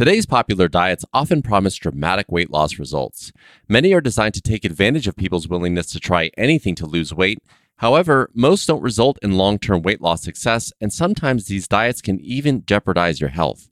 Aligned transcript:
Today's 0.00 0.24
popular 0.24 0.66
diets 0.66 1.04
often 1.12 1.42
promise 1.42 1.76
dramatic 1.76 2.32
weight 2.32 2.50
loss 2.50 2.78
results. 2.78 3.32
Many 3.68 3.92
are 3.92 4.00
designed 4.00 4.32
to 4.32 4.40
take 4.40 4.64
advantage 4.64 5.06
of 5.06 5.14
people's 5.14 5.46
willingness 5.46 5.92
to 5.92 6.00
try 6.00 6.30
anything 6.38 6.74
to 6.76 6.86
lose 6.86 7.12
weight. 7.12 7.42
However, 7.76 8.30
most 8.32 8.64
don't 8.64 8.80
result 8.80 9.18
in 9.20 9.36
long 9.36 9.58
term 9.58 9.82
weight 9.82 10.00
loss 10.00 10.22
success, 10.22 10.72
and 10.80 10.90
sometimes 10.90 11.48
these 11.48 11.68
diets 11.68 12.00
can 12.00 12.18
even 12.20 12.64
jeopardize 12.64 13.20
your 13.20 13.28
health. 13.28 13.68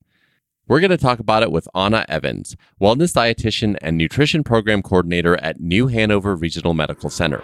We're 0.66 0.80
going 0.80 0.90
to 0.90 0.98
talk 0.98 1.18
about 1.18 1.44
it 1.44 1.50
with 1.50 1.66
Anna 1.74 2.04
Evans, 2.10 2.56
wellness 2.78 3.14
dietitian 3.14 3.78
and 3.80 3.96
nutrition 3.96 4.44
program 4.44 4.82
coordinator 4.82 5.38
at 5.38 5.60
New 5.60 5.86
Hanover 5.86 6.36
Regional 6.36 6.74
Medical 6.74 7.08
Center. 7.08 7.42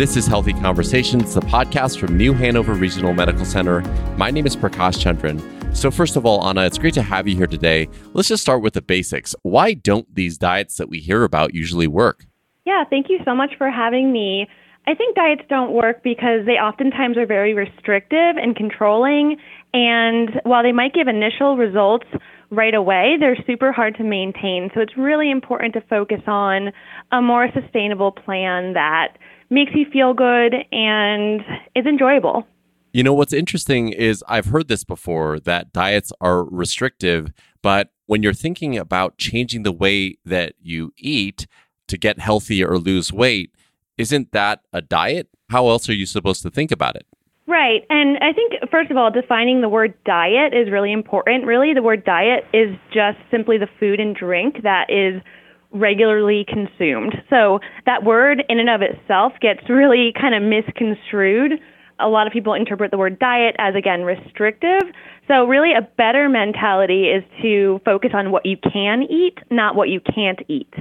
This 0.00 0.16
is 0.16 0.26
Healthy 0.26 0.54
Conversations, 0.54 1.34
the 1.34 1.42
podcast 1.42 1.98
from 1.98 2.16
New 2.16 2.32
Hanover 2.32 2.72
Regional 2.72 3.12
Medical 3.12 3.44
Center. 3.44 3.82
My 4.16 4.30
name 4.30 4.46
is 4.46 4.56
Prakash 4.56 4.96
Chandran. 4.96 5.76
So, 5.76 5.90
first 5.90 6.16
of 6.16 6.24
all, 6.24 6.42
Anna, 6.48 6.62
it's 6.62 6.78
great 6.78 6.94
to 6.94 7.02
have 7.02 7.28
you 7.28 7.36
here 7.36 7.46
today. 7.46 7.86
Let's 8.14 8.28
just 8.28 8.42
start 8.42 8.62
with 8.62 8.72
the 8.72 8.80
basics. 8.80 9.34
Why 9.42 9.74
don't 9.74 10.06
these 10.14 10.38
diets 10.38 10.78
that 10.78 10.88
we 10.88 11.00
hear 11.00 11.22
about 11.22 11.52
usually 11.52 11.86
work? 11.86 12.24
Yeah, 12.64 12.84
thank 12.88 13.10
you 13.10 13.18
so 13.26 13.34
much 13.34 13.50
for 13.58 13.70
having 13.70 14.10
me. 14.10 14.46
I 14.86 14.94
think 14.94 15.16
diets 15.16 15.42
don't 15.50 15.72
work 15.72 16.02
because 16.02 16.46
they 16.46 16.52
oftentimes 16.52 17.18
are 17.18 17.26
very 17.26 17.52
restrictive 17.52 18.38
and 18.38 18.56
controlling. 18.56 19.36
And 19.74 20.30
while 20.44 20.62
they 20.62 20.72
might 20.72 20.94
give 20.94 21.08
initial 21.08 21.58
results 21.58 22.06
right 22.48 22.74
away, 22.74 23.16
they're 23.20 23.36
super 23.46 23.70
hard 23.70 23.96
to 23.96 24.02
maintain. 24.02 24.70
So 24.72 24.80
it's 24.80 24.96
really 24.96 25.30
important 25.30 25.74
to 25.74 25.82
focus 25.82 26.22
on 26.26 26.72
a 27.12 27.20
more 27.20 27.48
sustainable 27.52 28.12
plan 28.12 28.72
that 28.72 29.18
makes 29.50 29.72
you 29.74 29.84
feel 29.92 30.14
good 30.14 30.54
and 30.72 31.40
is 31.74 31.86
enjoyable. 31.86 32.46
You 32.92 33.02
know, 33.04 33.14
what's 33.14 33.32
interesting 33.32 33.90
is 33.90 34.24
I've 34.28 34.46
heard 34.46 34.68
this 34.68 34.84
before 34.84 35.38
that 35.40 35.72
diets 35.72 36.12
are 36.20 36.44
restrictive, 36.44 37.32
but 37.62 37.90
when 38.06 38.22
you're 38.22 38.32
thinking 38.34 38.76
about 38.76 39.18
changing 39.18 39.62
the 39.62 39.72
way 39.72 40.16
that 40.24 40.54
you 40.60 40.92
eat 40.96 41.46
to 41.86 41.96
get 41.96 42.18
healthy 42.18 42.64
or 42.64 42.78
lose 42.78 43.12
weight, 43.12 43.54
isn't 43.96 44.32
that 44.32 44.62
a 44.72 44.80
diet? 44.80 45.28
How 45.50 45.68
else 45.68 45.88
are 45.88 45.94
you 45.94 46.06
supposed 46.06 46.42
to 46.42 46.50
think 46.50 46.72
about 46.72 46.96
it? 46.96 47.06
Right. 47.46 47.84
And 47.90 48.16
I 48.18 48.32
think, 48.32 48.52
first 48.70 48.90
of 48.90 48.96
all, 48.96 49.10
defining 49.10 49.60
the 49.60 49.68
word 49.68 49.94
diet 50.04 50.54
is 50.54 50.70
really 50.70 50.92
important. 50.92 51.46
Really, 51.46 51.74
the 51.74 51.82
word 51.82 52.04
diet 52.04 52.44
is 52.52 52.76
just 52.92 53.18
simply 53.30 53.58
the 53.58 53.66
food 53.78 53.98
and 53.98 54.14
drink 54.14 54.62
that 54.62 54.86
is 54.88 55.20
regularly 55.72 56.44
consumed. 56.48 57.14
So 57.28 57.60
that 57.86 58.04
word 58.04 58.42
in 58.48 58.58
and 58.58 58.70
of 58.70 58.82
itself 58.82 59.32
gets 59.40 59.60
really 59.68 60.12
kind 60.18 60.34
of 60.34 60.42
misconstrued. 60.42 61.52
A 61.98 62.08
lot 62.08 62.26
of 62.26 62.32
people 62.32 62.54
interpret 62.54 62.90
the 62.90 62.98
word 62.98 63.18
diet 63.18 63.54
as, 63.58 63.74
again, 63.74 64.02
restrictive. 64.02 64.82
So, 65.28 65.44
really, 65.44 65.72
a 65.74 65.82
better 65.82 66.28
mentality 66.28 67.04
is 67.04 67.22
to 67.42 67.80
focus 67.84 68.10
on 68.14 68.32
what 68.32 68.46
you 68.46 68.56
can 68.56 69.02
eat, 69.02 69.38
not 69.50 69.76
what 69.76 69.88
you 69.88 70.00
can't 70.00 70.40
eat. 70.48 70.72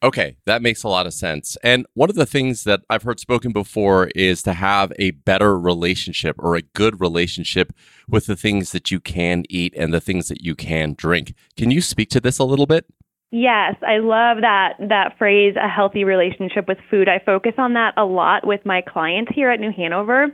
Okay, 0.00 0.36
that 0.44 0.62
makes 0.62 0.84
a 0.84 0.88
lot 0.88 1.06
of 1.06 1.14
sense. 1.14 1.56
And 1.64 1.84
one 1.94 2.08
of 2.08 2.14
the 2.14 2.26
things 2.26 2.62
that 2.62 2.82
I've 2.88 3.02
heard 3.02 3.18
spoken 3.18 3.50
before 3.52 4.10
is 4.14 4.44
to 4.44 4.52
have 4.52 4.92
a 4.96 5.10
better 5.10 5.58
relationship 5.58 6.36
or 6.38 6.54
a 6.54 6.62
good 6.62 7.00
relationship 7.00 7.72
with 8.08 8.26
the 8.26 8.36
things 8.36 8.70
that 8.70 8.92
you 8.92 9.00
can 9.00 9.42
eat 9.48 9.74
and 9.76 9.92
the 9.92 10.00
things 10.00 10.28
that 10.28 10.42
you 10.42 10.54
can 10.54 10.94
drink. 10.94 11.34
Can 11.56 11.72
you 11.72 11.80
speak 11.80 12.10
to 12.10 12.20
this 12.20 12.38
a 12.38 12.44
little 12.44 12.66
bit? 12.66 12.86
Yes, 13.30 13.74
I 13.86 13.98
love 13.98 14.38
that 14.40 14.74
that 14.88 15.18
phrase 15.18 15.54
a 15.62 15.68
healthy 15.68 16.04
relationship 16.04 16.66
with 16.66 16.78
food. 16.90 17.08
I 17.08 17.18
focus 17.24 17.52
on 17.58 17.74
that 17.74 17.92
a 17.96 18.04
lot 18.04 18.46
with 18.46 18.64
my 18.64 18.80
clients 18.80 19.32
here 19.34 19.50
at 19.50 19.60
New 19.60 19.70
Hanover. 19.70 20.28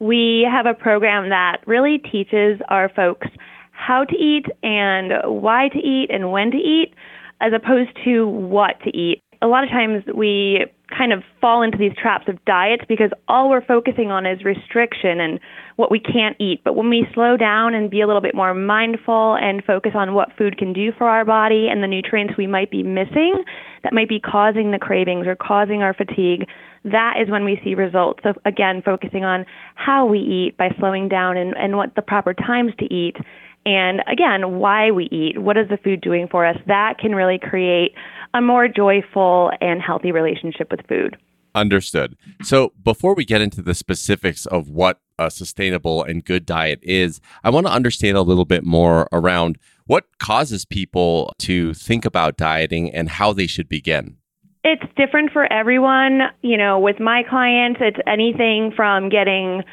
We 0.00 0.48
have 0.50 0.66
a 0.66 0.74
program 0.74 1.28
that 1.28 1.58
really 1.66 1.98
teaches 1.98 2.60
our 2.68 2.88
folks 2.88 3.28
how 3.70 4.04
to 4.04 4.16
eat 4.16 4.46
and 4.64 5.12
why 5.24 5.68
to 5.68 5.78
eat 5.78 6.08
and 6.10 6.32
when 6.32 6.50
to 6.50 6.56
eat 6.56 6.92
as 7.40 7.52
opposed 7.54 7.90
to 8.04 8.26
what 8.26 8.80
to 8.84 8.90
eat. 8.96 9.22
A 9.42 9.46
lot 9.46 9.62
of 9.62 9.70
times 9.70 10.02
we 10.14 10.66
kind 10.96 11.12
of 11.12 11.22
fall 11.40 11.62
into 11.62 11.78
these 11.78 11.92
traps 12.00 12.26
of 12.28 12.44
diets 12.44 12.84
because 12.88 13.10
all 13.28 13.48
we're 13.48 13.64
focusing 13.64 14.10
on 14.10 14.26
is 14.26 14.44
restriction 14.44 15.20
and 15.20 15.40
what 15.76 15.90
we 15.90 16.00
can't 16.00 16.36
eat. 16.38 16.62
But 16.64 16.76
when 16.76 16.90
we 16.90 17.06
slow 17.14 17.36
down 17.36 17.74
and 17.74 17.90
be 17.90 18.00
a 18.00 18.06
little 18.06 18.22
bit 18.22 18.34
more 18.34 18.54
mindful 18.54 19.36
and 19.36 19.64
focus 19.64 19.92
on 19.94 20.14
what 20.14 20.28
food 20.36 20.58
can 20.58 20.72
do 20.72 20.92
for 20.96 21.08
our 21.08 21.24
body 21.24 21.68
and 21.70 21.82
the 21.82 21.86
nutrients 21.86 22.34
we 22.36 22.46
might 22.46 22.70
be 22.70 22.82
missing 22.82 23.44
that 23.82 23.92
might 23.92 24.08
be 24.08 24.20
causing 24.20 24.70
the 24.70 24.78
cravings 24.78 25.26
or 25.26 25.36
causing 25.36 25.82
our 25.82 25.94
fatigue, 25.94 26.46
that 26.84 27.14
is 27.22 27.30
when 27.30 27.44
we 27.44 27.60
see 27.64 27.74
results. 27.74 28.20
So 28.22 28.34
again, 28.44 28.82
focusing 28.84 29.24
on 29.24 29.46
how 29.74 30.06
we 30.06 30.18
eat 30.18 30.56
by 30.56 30.68
slowing 30.78 31.08
down 31.08 31.36
and, 31.36 31.54
and 31.56 31.76
what 31.76 31.94
the 31.94 32.02
proper 32.02 32.34
times 32.34 32.72
to 32.78 32.84
eat. 32.92 33.16
And 33.66 34.02
again, 34.06 34.58
why 34.58 34.90
we 34.90 35.04
eat, 35.12 35.40
what 35.40 35.56
is 35.56 35.68
the 35.68 35.76
food 35.76 36.00
doing 36.00 36.28
for 36.28 36.46
us? 36.46 36.56
That 36.66 36.98
can 36.98 37.14
really 37.14 37.38
create 37.38 37.94
a 38.32 38.40
more 38.40 38.68
joyful 38.68 39.50
and 39.60 39.82
healthy 39.82 40.12
relationship 40.12 40.70
with 40.70 40.86
food. 40.88 41.16
Understood. 41.54 42.16
So, 42.42 42.72
before 42.84 43.14
we 43.14 43.24
get 43.24 43.40
into 43.40 43.60
the 43.60 43.74
specifics 43.74 44.46
of 44.46 44.68
what 44.68 45.00
a 45.18 45.30
sustainable 45.30 46.04
and 46.04 46.24
good 46.24 46.46
diet 46.46 46.78
is, 46.82 47.20
I 47.42 47.50
want 47.50 47.66
to 47.66 47.72
understand 47.72 48.16
a 48.16 48.22
little 48.22 48.44
bit 48.44 48.64
more 48.64 49.08
around 49.12 49.58
what 49.86 50.06
causes 50.18 50.64
people 50.64 51.34
to 51.38 51.74
think 51.74 52.04
about 52.04 52.36
dieting 52.36 52.94
and 52.94 53.08
how 53.08 53.32
they 53.32 53.48
should 53.48 53.68
begin. 53.68 54.16
It's 54.62 54.84
different 54.96 55.32
for 55.32 55.52
everyone. 55.52 56.20
You 56.42 56.56
know, 56.56 56.78
with 56.78 57.00
my 57.00 57.24
clients, 57.28 57.80
it's 57.82 57.98
anything 58.06 58.72
from 58.76 59.08
getting 59.08 59.64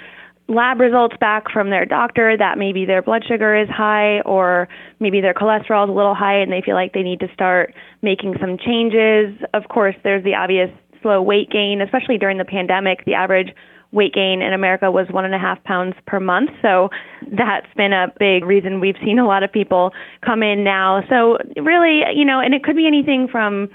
lab 0.47 0.79
results 0.79 1.15
back 1.19 1.51
from 1.51 1.69
their 1.69 1.85
doctor 1.85 2.37
that 2.37 2.57
maybe 2.57 2.85
their 2.85 3.01
blood 3.01 3.23
sugar 3.27 3.55
is 3.55 3.67
high 3.69 4.21
or 4.21 4.67
maybe 4.99 5.19
their 5.19 5.33
cholesterol 5.33 5.83
is 5.85 5.89
a 5.89 5.93
little 5.93 6.15
high 6.15 6.37
and 6.37 6.51
they 6.51 6.61
feel 6.61 6.75
like 6.75 6.93
they 6.93 7.03
need 7.03 7.19
to 7.19 7.27
start 7.33 7.73
making 8.01 8.35
some 8.39 8.57
changes. 8.57 9.35
Of 9.53 9.67
course, 9.69 9.95
there's 10.03 10.23
the 10.23 10.35
obvious 10.35 10.69
slow 11.01 11.21
weight 11.21 11.49
gain, 11.49 11.81
especially 11.81 12.17
during 12.17 12.37
the 12.37 12.45
pandemic. 12.45 13.03
The 13.05 13.13
average 13.13 13.53
weight 13.91 14.13
gain 14.13 14.41
in 14.41 14.53
America 14.53 14.91
was 14.91 15.07
one 15.09 15.25
and 15.25 15.33
a 15.33 15.39
half 15.39 15.63
pounds 15.63 15.95
per 16.05 16.19
month. 16.19 16.49
So 16.61 16.89
that's 17.31 17.67
been 17.75 17.93
a 17.93 18.07
big 18.19 18.45
reason 18.45 18.79
we've 18.79 18.97
seen 19.03 19.19
a 19.19 19.25
lot 19.25 19.43
of 19.43 19.51
people 19.51 19.91
come 20.25 20.43
in 20.43 20.63
now. 20.63 21.03
So 21.09 21.37
really, 21.61 22.01
you 22.15 22.25
know, 22.25 22.39
and 22.39 22.53
it 22.53 22.63
could 22.63 22.75
be 22.75 22.87
anything 22.87 23.27
from 23.29 23.69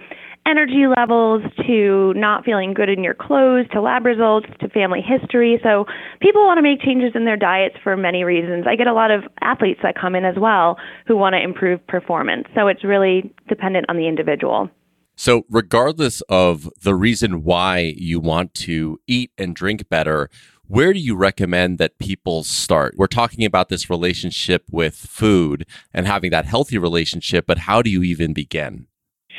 energy 0.47 0.87
levels 0.87 1.43
to 1.67 2.13
not 2.15 2.45
feeling 2.45 2.75
good 2.75 2.89
in 2.89 3.05
your 3.05 3.15
clothes 3.15 3.67
to 3.73 3.81
lab 3.81 4.05
results 4.05 4.49
to 4.61 4.69
family 4.69 5.01
history. 5.01 5.61
So 5.63 5.87
people 6.21 6.45
want 6.45 6.59
to 6.59 6.63
make 6.63 6.81
changes 6.81 7.13
in 7.15 7.25
their 7.25 7.37
diets 7.37 7.77
for 7.83 7.97
many 7.97 8.25
reasons. 8.25 8.67
I 8.67 8.77
get 8.77 8.87
a 8.87 8.93
lot 8.93 9.11
of 9.11 9.25
athletes 9.41 9.81
that 9.83 9.95
come 9.99 10.15
in 10.15 10.25
as 10.25 10.37
well 10.37 10.77
who 11.07 11.17
want 11.17 11.35
to 11.35 11.43
improve 11.43 11.87
performance. 11.87 12.47
So 12.55 12.67
it's 12.69 12.85
really 12.85 13.33
dependent 13.49 13.87
on 13.89 13.97
the 13.97 14.09
individual. 14.09 14.69
So, 15.15 15.45
regardless 15.51 16.23
of 16.23 16.71
the 16.83 16.95
reason 16.95 17.45
why 17.45 17.95
you 17.97 18.19
want 18.19 18.55
to 18.55 18.99
eat 19.07 19.31
and 19.37 19.55
drink 19.55 19.89
better, 19.91 20.31
where 20.67 20.95
do 20.95 20.99
you 20.99 21.15
recommend 21.15 21.79
that 21.79 21.99
people 21.99 22.45
start? 22.45 22.95
We're 22.97 23.07
talking 23.09 23.45
about 23.45 23.69
this 23.69 23.91
relationship 23.91 24.65
with 24.71 24.95
food 24.95 25.67
and 25.93 26.07
having 26.07 26.31
that 26.31 26.47
healthy 26.47 26.79
relationship, 26.79 27.47
but 27.47 27.59
how 27.59 27.83
do 27.83 27.91
you 27.91 28.03
even 28.03 28.33
begin? 28.33 28.87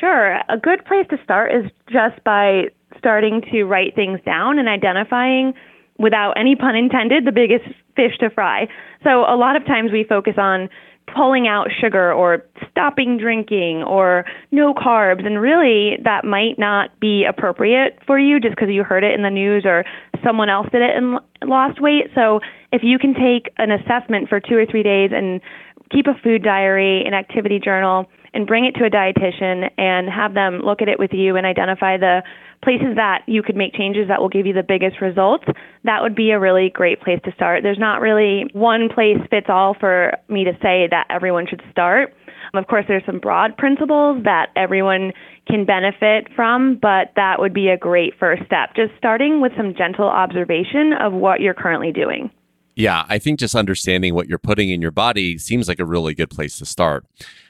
Sure. 0.00 0.36
A 0.48 0.58
good 0.60 0.84
place 0.84 1.06
to 1.10 1.18
start 1.22 1.52
is 1.54 1.70
just 1.90 2.22
by 2.24 2.64
starting 2.98 3.42
to 3.52 3.64
write 3.64 3.94
things 3.94 4.20
down 4.24 4.58
and 4.58 4.68
identifying, 4.68 5.54
without 5.98 6.32
any 6.36 6.56
pun 6.56 6.74
intended, 6.74 7.24
the 7.24 7.32
biggest 7.32 7.64
fish 7.94 8.18
to 8.18 8.30
fry. 8.30 8.66
So 9.04 9.20
a 9.20 9.36
lot 9.36 9.56
of 9.56 9.64
times 9.64 9.92
we 9.92 10.04
focus 10.04 10.34
on 10.36 10.68
pulling 11.14 11.46
out 11.46 11.68
sugar 11.80 12.12
or 12.12 12.44
stopping 12.70 13.18
drinking 13.18 13.82
or 13.82 14.24
no 14.50 14.72
carbs 14.72 15.24
and 15.24 15.40
really 15.40 15.98
that 16.02 16.24
might 16.24 16.58
not 16.58 16.98
be 16.98 17.24
appropriate 17.28 17.98
for 18.06 18.18
you 18.18 18.40
just 18.40 18.56
because 18.56 18.70
you 18.70 18.82
heard 18.82 19.04
it 19.04 19.14
in 19.14 19.22
the 19.22 19.30
news 19.30 19.64
or 19.66 19.84
someone 20.24 20.48
else 20.48 20.66
did 20.72 20.80
it 20.80 20.96
and 20.96 21.20
lost 21.44 21.80
weight 21.80 22.06
so 22.14 22.40
if 22.72 22.80
you 22.82 22.98
can 22.98 23.12
take 23.12 23.52
an 23.58 23.70
assessment 23.70 24.30
for 24.30 24.40
2 24.40 24.56
or 24.56 24.64
3 24.64 24.82
days 24.82 25.10
and 25.12 25.42
keep 25.90 26.06
a 26.06 26.14
food 26.22 26.42
diary 26.42 27.04
an 27.06 27.12
activity 27.12 27.60
journal 27.62 28.06
and 28.34 28.46
bring 28.46 28.64
it 28.64 28.72
to 28.72 28.84
a 28.84 28.90
dietitian 28.90 29.70
and 29.78 30.10
have 30.10 30.34
them 30.34 30.60
look 30.64 30.82
at 30.82 30.88
it 30.88 30.98
with 30.98 31.12
you 31.12 31.36
and 31.36 31.46
identify 31.46 31.96
the 31.96 32.22
places 32.62 32.96
that 32.96 33.22
you 33.26 33.42
could 33.42 33.56
make 33.56 33.74
changes 33.74 34.08
that 34.08 34.20
will 34.20 34.28
give 34.28 34.46
you 34.46 34.52
the 34.52 34.62
biggest 34.62 35.00
results, 35.00 35.44
that 35.84 36.02
would 36.02 36.14
be 36.14 36.30
a 36.30 36.40
really 36.40 36.70
great 36.70 37.00
place 37.00 37.20
to 37.24 37.32
start. 37.32 37.62
There's 37.62 37.78
not 37.78 38.00
really 38.00 38.46
one 38.52 38.88
place 38.92 39.18
fits 39.30 39.46
all 39.48 39.76
for 39.78 40.16
me 40.28 40.44
to 40.44 40.52
say 40.62 40.88
that 40.90 41.06
everyone 41.10 41.46
should 41.46 41.62
start. 41.70 42.14
Of 42.54 42.66
course, 42.66 42.84
there's 42.88 43.04
some 43.04 43.18
broad 43.18 43.56
principles 43.56 44.22
that 44.24 44.50
everyone 44.56 45.12
can 45.46 45.64
benefit 45.64 46.28
from, 46.34 46.78
but 46.80 47.12
that 47.16 47.40
would 47.40 47.52
be 47.52 47.68
a 47.68 47.76
great 47.76 48.14
first 48.18 48.44
step. 48.46 48.74
Just 48.76 48.92
starting 48.96 49.40
with 49.40 49.52
some 49.56 49.74
gentle 49.74 50.08
observation 50.08 50.92
of 50.92 51.12
what 51.12 51.40
you're 51.40 51.54
currently 51.54 51.92
doing. 51.92 52.30
Yeah, 52.76 53.04
I 53.08 53.18
think 53.18 53.38
just 53.38 53.54
understanding 53.54 54.14
what 54.14 54.28
you're 54.28 54.38
putting 54.38 54.70
in 54.70 54.80
your 54.82 54.90
body 54.90 55.38
seems 55.38 55.68
like 55.68 55.78
a 55.78 55.84
really 55.84 56.14
good 56.14 56.30
place 56.30 56.58
to 56.58 56.66
start. 56.66 57.04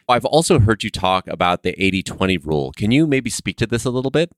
I've 0.09 0.25
also 0.25 0.59
heard 0.59 0.83
you 0.83 0.91
talk 0.91 1.27
about 1.29 1.63
the 1.63 1.75
80 1.83 2.03
20 2.03 2.39
rule. 2.39 2.73
Can 2.73 2.91
you 2.91 3.07
maybe 3.07 3.31
speak 3.31 3.57
to 3.59 3.67
this 3.67 3.85
a 3.85 3.91
little 3.91 4.11
bit? 4.11 4.31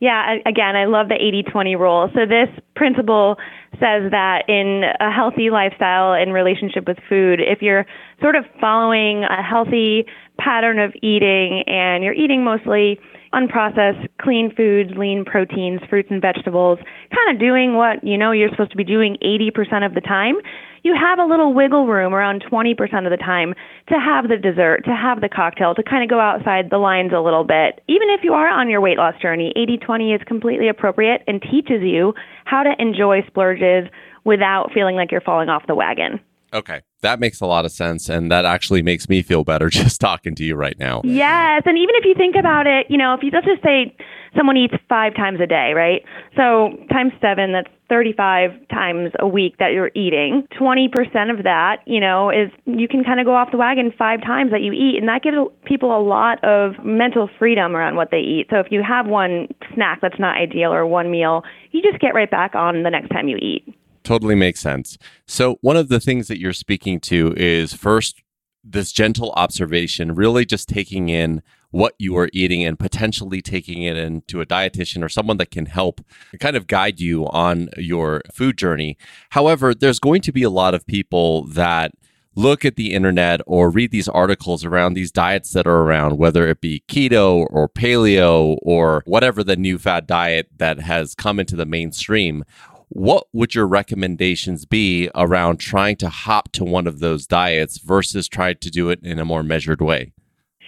Yeah, 0.00 0.34
again, 0.46 0.74
I 0.74 0.86
love 0.86 1.08
the 1.08 1.14
80 1.14 1.44
20 1.44 1.76
rule. 1.76 2.10
So, 2.12 2.26
this 2.26 2.48
principle 2.74 3.36
says 3.74 4.10
that 4.10 4.42
in 4.48 4.82
a 4.98 5.12
healthy 5.12 5.50
lifestyle 5.50 6.14
in 6.14 6.32
relationship 6.32 6.88
with 6.88 6.98
food, 7.08 7.38
if 7.40 7.62
you're 7.62 7.86
sort 8.20 8.34
of 8.34 8.44
following 8.60 9.22
a 9.24 9.42
healthy 9.42 10.04
pattern 10.38 10.80
of 10.80 10.92
eating 11.02 11.62
and 11.68 12.02
you're 12.02 12.14
eating 12.14 12.42
mostly 12.42 12.98
unprocessed, 13.32 14.08
clean 14.20 14.52
foods, 14.56 14.90
lean 14.96 15.24
proteins, 15.24 15.80
fruits 15.88 16.08
and 16.10 16.20
vegetables, 16.20 16.78
kind 17.14 17.34
of 17.34 17.38
doing 17.38 17.76
what 17.76 18.02
you 18.02 18.18
know 18.18 18.32
you're 18.32 18.50
supposed 18.50 18.72
to 18.72 18.76
be 18.76 18.84
doing 18.84 19.16
80% 19.22 19.86
of 19.86 19.94
the 19.94 20.00
time, 20.00 20.34
you 20.82 20.94
have 20.94 21.18
a 21.18 21.24
little 21.24 21.54
wiggle 21.54 21.86
room 21.86 22.14
around 22.14 22.44
20% 22.50 22.72
of 23.04 23.10
the 23.10 23.16
time 23.16 23.54
to 23.88 23.94
have 23.94 24.28
the 24.28 24.36
dessert, 24.36 24.84
to 24.84 24.94
have 24.94 25.20
the 25.20 25.28
cocktail, 25.28 25.74
to 25.74 25.82
kind 25.82 26.02
of 26.02 26.10
go 26.10 26.20
outside 26.20 26.70
the 26.70 26.78
lines 26.78 27.12
a 27.14 27.20
little 27.20 27.44
bit. 27.44 27.80
Even 27.88 28.08
if 28.10 28.24
you 28.24 28.32
are 28.32 28.48
on 28.48 28.68
your 28.68 28.80
weight 28.80 28.98
loss 28.98 29.14
journey, 29.20 29.52
80 29.56 29.78
20 29.78 30.12
is 30.12 30.20
completely 30.26 30.68
appropriate 30.68 31.22
and 31.26 31.40
teaches 31.42 31.82
you 31.82 32.14
how 32.44 32.62
to 32.62 32.72
enjoy 32.78 33.22
splurges 33.26 33.88
without 34.24 34.70
feeling 34.72 34.96
like 34.96 35.10
you're 35.10 35.20
falling 35.20 35.48
off 35.48 35.66
the 35.66 35.74
wagon. 35.74 36.20
Okay. 36.52 36.82
That 37.02 37.20
makes 37.20 37.40
a 37.40 37.46
lot 37.46 37.64
of 37.64 37.72
sense. 37.72 38.08
And 38.08 38.30
that 38.32 38.44
actually 38.44 38.82
makes 38.82 39.08
me 39.08 39.22
feel 39.22 39.44
better 39.44 39.68
just 39.70 40.00
talking 40.00 40.34
to 40.36 40.44
you 40.44 40.56
right 40.56 40.78
now. 40.78 41.02
Yes. 41.04 41.62
And 41.66 41.76
even 41.76 41.94
if 41.96 42.04
you 42.04 42.14
think 42.14 42.36
about 42.36 42.66
it, 42.66 42.86
you 42.88 42.96
know, 42.96 43.14
if 43.14 43.22
you 43.22 43.30
let's 43.32 43.46
just 43.46 43.62
say 43.62 43.94
someone 44.36 44.56
eats 44.56 44.74
five 44.88 45.14
times 45.14 45.40
a 45.40 45.46
day, 45.46 45.72
right? 45.74 46.02
So 46.36 46.70
times 46.90 47.12
seven, 47.20 47.52
that's 47.52 47.68
35 47.88 48.68
times 48.68 49.12
a 49.20 49.28
week 49.28 49.58
that 49.58 49.72
you're 49.72 49.90
eating. 49.94 50.46
20% 50.58 50.88
of 51.30 51.44
that, 51.44 51.82
you 51.86 52.00
know, 52.00 52.30
is 52.30 52.50
you 52.64 52.88
can 52.88 53.04
kind 53.04 53.20
of 53.20 53.26
go 53.26 53.34
off 53.34 53.50
the 53.50 53.58
wagon 53.58 53.92
five 53.98 54.22
times 54.22 54.50
that 54.50 54.62
you 54.62 54.72
eat. 54.72 54.96
And 54.98 55.08
that 55.08 55.22
gives 55.22 55.36
people 55.66 55.96
a 55.96 56.00
lot 56.00 56.42
of 56.42 56.82
mental 56.84 57.28
freedom 57.38 57.76
around 57.76 57.96
what 57.96 58.10
they 58.10 58.20
eat. 58.20 58.46
So 58.48 58.56
if 58.58 58.68
you 58.70 58.82
have 58.82 59.06
one 59.06 59.48
snack 59.74 60.00
that's 60.00 60.18
not 60.18 60.38
ideal 60.38 60.72
or 60.72 60.86
one 60.86 61.10
meal, 61.10 61.42
you 61.72 61.82
just 61.82 62.00
get 62.00 62.14
right 62.14 62.30
back 62.30 62.54
on 62.54 62.82
the 62.82 62.90
next 62.90 63.08
time 63.10 63.28
you 63.28 63.36
eat. 63.36 63.71
Totally 64.04 64.34
makes 64.34 64.60
sense. 64.60 64.98
So, 65.26 65.58
one 65.60 65.76
of 65.76 65.88
the 65.88 66.00
things 66.00 66.28
that 66.28 66.40
you're 66.40 66.52
speaking 66.52 67.00
to 67.00 67.34
is 67.36 67.72
first, 67.72 68.22
this 68.64 68.92
gentle 68.92 69.32
observation, 69.32 70.14
really 70.14 70.44
just 70.44 70.68
taking 70.68 71.08
in 71.08 71.42
what 71.70 71.94
you 71.98 72.16
are 72.16 72.28
eating 72.32 72.64
and 72.64 72.78
potentially 72.78 73.40
taking 73.42 73.82
it 73.82 73.96
into 73.96 74.40
a 74.40 74.46
dietitian 74.46 75.02
or 75.02 75.08
someone 75.08 75.38
that 75.38 75.50
can 75.50 75.66
help 75.66 76.00
kind 76.38 76.54
of 76.54 76.66
guide 76.66 77.00
you 77.00 77.26
on 77.28 77.68
your 77.78 78.22
food 78.32 78.58
journey. 78.58 78.96
However, 79.30 79.74
there's 79.74 79.98
going 79.98 80.20
to 80.22 80.32
be 80.32 80.42
a 80.42 80.50
lot 80.50 80.74
of 80.74 80.86
people 80.86 81.46
that 81.46 81.92
look 82.34 82.64
at 82.64 82.76
the 82.76 82.92
internet 82.92 83.40
or 83.46 83.70
read 83.70 83.90
these 83.90 84.08
articles 84.08 84.64
around 84.64 84.94
these 84.94 85.10
diets 85.10 85.52
that 85.52 85.66
are 85.66 85.82
around, 85.82 86.18
whether 86.18 86.48
it 86.48 86.60
be 86.60 86.82
keto 86.88 87.46
or 87.50 87.68
paleo 87.68 88.56
or 88.62 89.02
whatever 89.06 89.44
the 89.44 89.56
new 89.56 89.78
fad 89.78 90.06
diet 90.06 90.48
that 90.56 90.80
has 90.80 91.14
come 91.14 91.38
into 91.38 91.56
the 91.56 91.66
mainstream 91.66 92.44
what 92.94 93.26
would 93.32 93.54
your 93.54 93.66
recommendations 93.66 94.66
be 94.66 95.10
around 95.14 95.58
trying 95.58 95.96
to 95.96 96.08
hop 96.08 96.52
to 96.52 96.64
one 96.64 96.86
of 96.86 97.00
those 97.00 97.26
diets 97.26 97.78
versus 97.78 98.28
try 98.28 98.52
to 98.52 98.70
do 98.70 98.90
it 98.90 99.00
in 99.02 99.18
a 99.18 99.24
more 99.24 99.42
measured 99.42 99.80
way? 99.80 100.12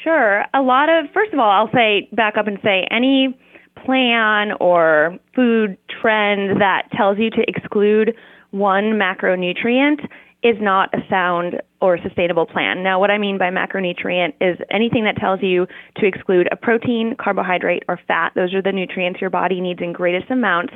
Sure. 0.03 0.45
A 0.55 0.63
lot 0.63 0.89
of, 0.89 1.07
first 1.13 1.33
of 1.33 1.39
all, 1.39 1.51
I'll 1.51 1.73
say, 1.73 2.09
back 2.13 2.37
up 2.37 2.47
and 2.47 2.59
say, 2.63 2.87
any 2.91 3.39
plan 3.85 4.53
or 4.61 5.19
food 5.35 5.77
trend 6.01 6.61
that 6.61 6.89
tells 6.97 7.19
you 7.19 7.29
to 7.31 7.45
exclude 7.47 8.15
one 8.51 8.95
macronutrient 8.95 10.07
is 10.43 10.57
not 10.61 10.93
a 10.95 10.99
sound 11.09 11.61
or 11.81 11.99
sustainable 12.03 12.47
plan. 12.47 12.83
Now, 12.83 13.01
what 13.01 13.11
I 13.11 13.19
mean 13.19 13.39
by 13.39 13.51
macronutrient 13.51 14.35
is 14.41 14.59
anything 14.71 15.05
that 15.05 15.17
tells 15.17 15.43
you 15.43 15.67
to 15.97 16.07
exclude 16.07 16.49
a 16.53 16.57
protein, 16.57 17.17
carbohydrate, 17.19 17.83
or 17.89 17.99
fat. 18.07 18.33
Those 18.35 18.55
are 18.55 18.63
the 18.63 18.73
nutrients 18.73 19.21
your 19.21 19.31
body 19.31 19.61
needs 19.61 19.81
in 19.83 19.93
greatest 19.93 20.31
amounts 20.31 20.75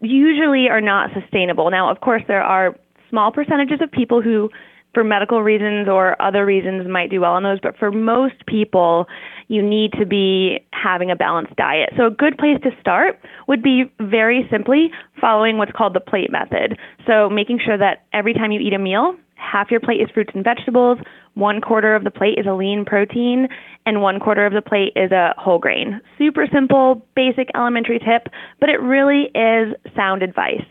usually 0.00 0.68
are 0.68 0.80
not 0.80 1.10
sustainable. 1.18 1.70
Now, 1.70 1.90
of 1.90 2.00
course, 2.00 2.22
there 2.28 2.42
are 2.42 2.76
small 3.10 3.32
percentages 3.32 3.80
of 3.80 3.90
people 3.90 4.22
who, 4.22 4.50
for 4.94 5.02
medical 5.02 5.42
reasons 5.42 5.88
or 5.88 6.20
other 6.20 6.44
reasons, 6.44 6.86
might 6.88 7.10
do 7.10 7.20
well 7.20 7.32
on 7.32 7.42
those, 7.42 7.58
but 7.60 7.76
for 7.76 7.90
most 7.90 8.46
people, 8.46 9.06
you 9.48 9.62
need 9.62 9.92
to 9.92 10.06
be 10.06 10.60
having 10.72 11.10
a 11.10 11.16
balanced 11.16 11.56
diet. 11.56 11.90
So, 11.96 12.06
a 12.06 12.10
good 12.10 12.38
place 12.38 12.58
to 12.62 12.70
start 12.80 13.18
would 13.48 13.62
be 13.62 13.90
very 14.00 14.46
simply 14.50 14.90
following 15.20 15.58
what's 15.58 15.72
called 15.72 15.94
the 15.94 16.00
plate 16.00 16.30
method. 16.30 16.78
So, 17.06 17.28
making 17.28 17.60
sure 17.64 17.78
that 17.78 18.04
every 18.12 18.34
time 18.34 18.52
you 18.52 18.60
eat 18.60 18.74
a 18.74 18.78
meal, 18.78 19.16
half 19.38 19.70
your 19.70 19.80
plate 19.80 20.00
is 20.00 20.08
fruits 20.12 20.32
and 20.34 20.44
vegetables, 20.44 20.98
one 21.34 21.60
quarter 21.60 21.94
of 21.94 22.04
the 22.04 22.10
plate 22.10 22.38
is 22.38 22.46
a 22.46 22.52
lean 22.52 22.84
protein, 22.84 23.48
and 23.86 24.02
one 24.02 24.20
quarter 24.20 24.44
of 24.44 24.52
the 24.52 24.62
plate 24.62 24.92
is 24.96 25.12
a 25.12 25.34
whole 25.38 25.58
grain. 25.58 26.00
Super 26.18 26.46
simple, 26.52 27.06
basic 27.14 27.48
elementary 27.54 27.98
tip, 27.98 28.32
but 28.60 28.68
it 28.68 28.80
really 28.80 29.30
is 29.34 29.74
sound 29.94 30.22
advice. 30.22 30.64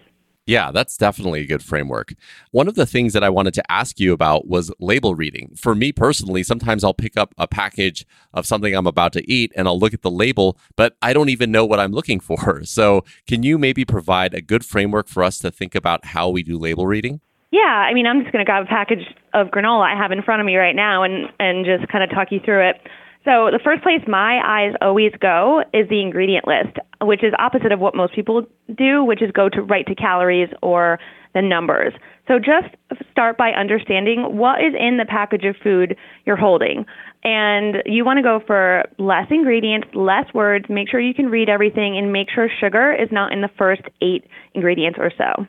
Yeah, 0.47 0.71
that's 0.71 0.95
definitely 0.95 1.41
a 1.41 1.45
good 1.45 1.61
framework. 1.61 2.13
One 2.51 2.69
of 2.69 2.75
the 2.75 2.85
things 2.85 3.11
that 3.11 3.23
I 3.23 3.29
wanted 3.29 3.53
to 3.55 3.71
ask 3.71 3.99
you 3.99 4.13
about 4.13 4.47
was 4.47 4.71
label 4.79 5.13
reading. 5.13 5.51
For 5.57 5.75
me 5.75 5.91
personally, 5.91 6.41
sometimes 6.41 6.85
I'll 6.85 6.93
pick 6.93 7.17
up 7.17 7.35
a 7.37 7.49
package 7.49 8.05
of 8.33 8.45
something 8.45 8.73
I'm 8.73 8.87
about 8.87 9.11
to 9.13 9.29
eat 9.29 9.51
and 9.57 9.67
I'll 9.67 9.77
look 9.77 9.93
at 9.93 10.03
the 10.03 10.09
label, 10.09 10.57
but 10.77 10.95
I 11.01 11.11
don't 11.11 11.27
even 11.27 11.51
know 11.51 11.65
what 11.65 11.81
I'm 11.81 11.91
looking 11.91 12.21
for. 12.21 12.63
So, 12.77 13.03
can 13.25 13.43
you 13.43 13.57
maybe 13.57 13.85
provide 13.85 14.33
a 14.33 14.41
good 14.41 14.63
framework 14.63 15.07
for 15.07 15.23
us 15.23 15.39
to 15.39 15.51
think 15.51 15.73
about 15.73 16.05
how 16.05 16.29
we 16.29 16.43
do 16.43 16.57
label 16.57 16.85
reading? 16.85 17.21
Yeah, 17.51 17.61
I 17.61 17.93
mean, 17.93 18.05
I'm 18.05 18.21
just 18.21 18.33
going 18.33 18.45
to 18.45 18.49
grab 18.49 18.63
a 18.63 18.67
package 18.67 19.05
of 19.33 19.47
granola 19.47 19.93
I 19.93 19.97
have 19.97 20.11
in 20.11 20.21
front 20.21 20.41
of 20.41 20.45
me 20.45 20.57
right 20.57 20.75
now 20.75 21.03
and 21.03 21.27
and 21.39 21.65
just 21.65 21.89
kind 21.91 22.03
of 22.03 22.09
talk 22.09 22.31
you 22.31 22.39
through 22.43 22.69
it. 22.69 22.75
So 23.23 23.51
the 23.51 23.59
first 23.63 23.83
place 23.83 24.01
my 24.07 24.39
eyes 24.45 24.73
always 24.81 25.11
go 25.19 25.61
is 25.73 25.89
the 25.89 26.01
ingredient 26.01 26.47
list, 26.47 26.77
which 27.01 27.23
is 27.23 27.33
opposite 27.39 27.71
of 27.71 27.79
what 27.79 27.95
most 27.95 28.15
people 28.15 28.45
do, 28.77 29.03
which 29.03 29.21
is 29.21 29.31
go 29.31 29.49
to 29.49 29.61
right 29.61 29.85
to 29.87 29.95
calories 29.95 30.49
or 30.61 30.99
the 31.33 31.41
numbers. 31.41 31.93
So 32.27 32.39
just 32.39 32.73
start 33.11 33.37
by 33.37 33.51
understanding 33.51 34.37
what 34.37 34.63
is 34.63 34.73
in 34.77 34.97
the 34.97 35.05
package 35.05 35.43
of 35.43 35.55
food 35.61 35.97
you're 36.25 36.37
holding. 36.37 36.85
And 37.23 37.77
you 37.85 38.05
want 38.05 38.17
to 38.17 38.23
go 38.23 38.39
for 38.45 38.85
less 38.97 39.27
ingredients, 39.29 39.87
less 39.93 40.33
words, 40.33 40.65
make 40.69 40.89
sure 40.89 40.99
you 40.99 41.13
can 41.13 41.27
read 41.27 41.49
everything, 41.49 41.97
and 41.97 42.13
make 42.13 42.29
sure 42.33 42.49
sugar 42.59 42.93
is 42.93 43.09
not 43.11 43.33
in 43.33 43.41
the 43.41 43.49
first 43.57 43.81
eight 44.01 44.25
ingredients 44.53 44.99
or 45.01 45.11
so. 45.17 45.45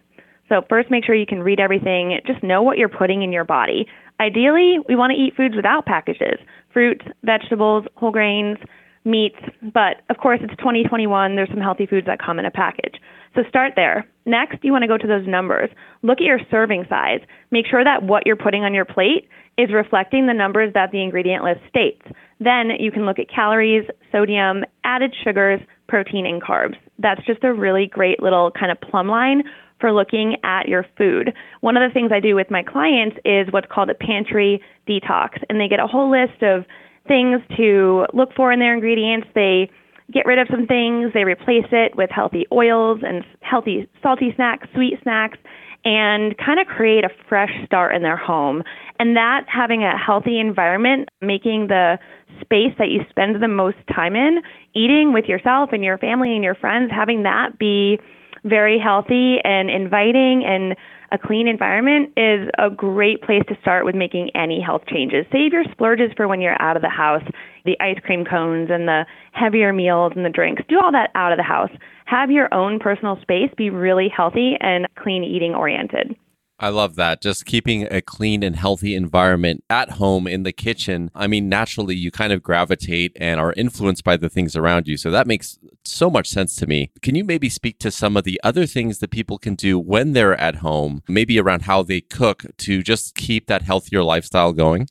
So, 0.49 0.63
first, 0.69 0.91
make 0.91 1.05
sure 1.05 1.15
you 1.15 1.27
can 1.27 1.43
read 1.43 1.61
everything. 1.61 2.19
Just 2.27 2.43
know 2.43 2.63
what 2.63 2.79
you're 2.79 2.89
putting 2.89 3.23
in 3.23 3.33
your 3.33 3.45
body. 3.45 3.87
Ideally, 4.21 4.79
we 4.89 4.97
want 4.97 5.13
to 5.13 5.17
eat 5.17 5.37
foods 5.37 5.55
without 5.55 5.87
packages 5.87 6.39
fruits, 6.73 7.05
vegetables, 7.25 7.85
whole 7.97 8.13
grains, 8.13 8.59
meats. 9.05 9.39
But 9.63 10.03
of 10.11 10.19
course, 10.19 10.41
it's 10.43 10.55
2021. 10.59 11.35
There's 11.35 11.49
some 11.49 11.61
healthy 11.61 11.87
foods 11.87 12.07
that 12.07 12.19
come 12.25 12.39
in 12.39 12.45
a 12.45 12.51
package. 12.51 12.95
So 13.35 13.43
start 13.49 13.73
there. 13.75 14.07
Next, 14.27 14.59
you 14.63 14.73
want 14.73 14.83
to 14.83 14.89
go 14.89 14.99
to 14.99 15.07
those 15.07 15.27
numbers. 15.27 15.71
Look 16.03 16.19
at 16.19 16.25
your 16.25 16.41
serving 16.51 16.87
size. 16.89 17.21
Make 17.51 17.67
sure 17.67 17.85
that 17.85 18.03
what 18.03 18.27
you're 18.27 18.37
putting 18.37 18.65
on 18.65 18.75
your 18.75 18.85
plate 18.85 19.29
is 19.57 19.71
reflecting 19.73 20.27
the 20.27 20.35
numbers 20.35 20.73
that 20.75 20.91
the 20.93 21.03
ingredient 21.03 21.43
list 21.43 21.61
states. 21.69 22.03
Then 22.39 22.71
you 22.79 22.93
can 22.93 23.07
look 23.07 23.19
at 23.19 23.29
calories, 23.29 23.85
sodium, 24.13 24.65
added 24.85 25.15
sugars, 25.25 25.61
protein, 25.89 26.27
and 26.27 26.43
carbs. 26.43 26.77
That's 26.99 27.25
just 27.27 27.43
a 27.45 27.53
really 27.53 27.87
great 27.87 28.23
little 28.23 28.51
kind 28.51 28.71
of 28.71 28.81
plumb 28.81 29.09
line 29.09 29.43
for 29.81 29.93
looking 29.93 30.37
at 30.45 30.69
your 30.69 30.85
food. 30.97 31.33
One 31.61 31.77
of 31.77 31.89
the 31.89 31.93
things 31.93 32.11
I 32.13 32.21
do 32.21 32.35
with 32.35 32.51
my 32.51 32.63
clients 32.63 33.17
is 33.25 33.47
what's 33.51 33.69
called 33.71 33.91
a 33.91 33.95
pantry 33.95 34.61
detox, 34.89 35.43
and 35.49 35.61
they 35.61 35.69
get 35.69 35.81
a 35.81 35.87
whole 35.87 36.11
list 36.11 36.43
of 36.43 36.65
things 37.07 37.41
to 37.57 38.07
look 38.13 38.31
for 38.35 38.53
in 38.53 38.61
their 38.61 38.75
ingredients. 38.75 39.29
They 39.35 39.71
get 40.13 40.27
rid 40.27 40.39
of 40.39 40.49
some 40.51 40.67
things, 40.67 41.13
they 41.13 41.25
replace 41.25 41.69
it 41.71 41.97
with 41.97 42.11
healthy 42.11 42.47
oils 42.53 43.01
and 43.03 43.25
healthy 43.41 43.89
salty 44.03 44.33
snacks, 44.37 44.67
sweet 44.75 44.95
snacks, 45.03 45.39
and 45.85 46.37
kind 46.39 46.59
of 46.59 46.67
create 46.67 47.05
a 47.05 47.11
fresh 47.29 47.51
start 47.65 47.95
in 47.95 48.03
their 48.03 48.17
home. 48.17 48.63
And 48.99 49.17
that 49.17 49.45
having 49.47 49.85
a 49.85 49.97
healthy 49.97 50.41
environment, 50.41 51.09
making 51.21 51.69
the 51.69 51.99
space 52.41 52.75
that 52.79 52.89
you 52.89 53.01
spend 53.11 53.41
the 53.43 53.49
most 53.49 53.77
time 53.95 54.17
in, 54.17 54.41
eating 54.75 55.13
with 55.13 55.27
yourself 55.27 55.71
and 55.73 55.85
your 55.85 55.99
family 55.99 56.35
and 56.35 56.43
your 56.43 56.55
friends, 56.55 56.91
having 56.95 57.23
that 57.23 57.59
be 57.59 57.99
very 58.45 58.79
healthy 58.79 59.39
and 59.45 59.71
inviting 59.71 60.45
and 60.45 60.77
a 61.11 61.19
clean 61.19 61.49
environment 61.49 62.13
is 62.17 62.49
a 62.59 62.69
great 62.69 63.23
place 63.23 63.43
to 63.49 63.57
start 63.63 63.87
with 63.87 63.95
making 63.95 64.31
any 64.35 64.61
health 64.61 64.83
changes. 64.87 65.25
Save 65.33 65.53
your 65.53 65.65
splurges 65.73 66.11
for 66.17 66.29
when 66.29 66.41
you're 66.41 66.61
out 66.61 66.77
of 66.77 66.83
the 66.83 66.91
house, 66.91 67.23
the 67.65 67.77
ice 67.81 67.99
cream 68.05 68.25
cones 68.25 68.69
and 68.71 68.87
the 68.87 69.07
heavier 69.33 69.73
meals 69.73 70.13
and 70.17 70.25
the 70.25 70.31
drinks. 70.31 70.63
Do 70.69 70.79
all 70.83 70.93
that 70.93 71.11
out 71.15 71.33
of 71.33 71.39
the 71.39 71.43
house. 71.43 71.71
Have 72.05 72.31
your 72.31 72.53
own 72.53 72.79
personal 72.79 73.19
space 73.23 73.51
be 73.57 73.71
really 73.71 74.09
healthy 74.15 74.57
and 74.61 74.87
clean 74.97 75.25
eating 75.25 75.55
oriented. 75.55 76.15
I 76.61 76.71
love 76.71 76.97
that. 76.97 77.23
Just 77.23 77.47
keeping 77.47 77.87
a 77.91 78.01
clean 78.01 78.43
and 78.43 78.57
healthy 78.57 78.97
environment 78.97 79.63
at 79.71 79.93
home 79.93 80.27
in 80.27 80.43
the 80.43 80.53
kitchen. 80.53 81.11
I 81.15 81.29
mean, 81.29 81.49
naturally, 81.49 81.95
you 81.95 82.11
kind 82.11 82.33
of 82.33 82.43
gravitate 82.43 83.13
and 83.17 83.39
are 83.39 83.53
influenced 83.57 84.03
by 84.03 84.17
the 84.17 84.29
things 84.29 84.57
around 84.57 84.89
you. 84.89 84.97
So 84.97 85.11
that 85.13 85.29
makes 85.29 85.59
so 85.85 86.11
much 86.11 86.29
sense 86.29 86.57
to 86.57 86.67
me. 86.67 86.91
Can 87.01 87.15
you 87.15 87.25
maybe 87.25 87.49
speak 87.49 87.79
to 87.81 87.93
some 87.93 88.17
of 88.17 88.25
the 88.25 88.41
other 88.43 88.67
things 88.67 88.99
that 88.99 89.13
people 89.13 89.39
can 89.39 89.55
do 89.55 89.79
when 89.79 90.15
they're 90.15 90.39
at 90.41 90.57
home, 90.57 91.03
maybe 91.09 91.39
around 91.39 91.63
how 91.63 91.85
they 91.85 92.01
cook 92.01 92.45
to 92.59 92.83
just 92.83 93.15
keep 93.15 93.47
that 93.47 93.63
healthier 93.63 94.03
lifestyle 94.03 94.53
going? 94.53 94.89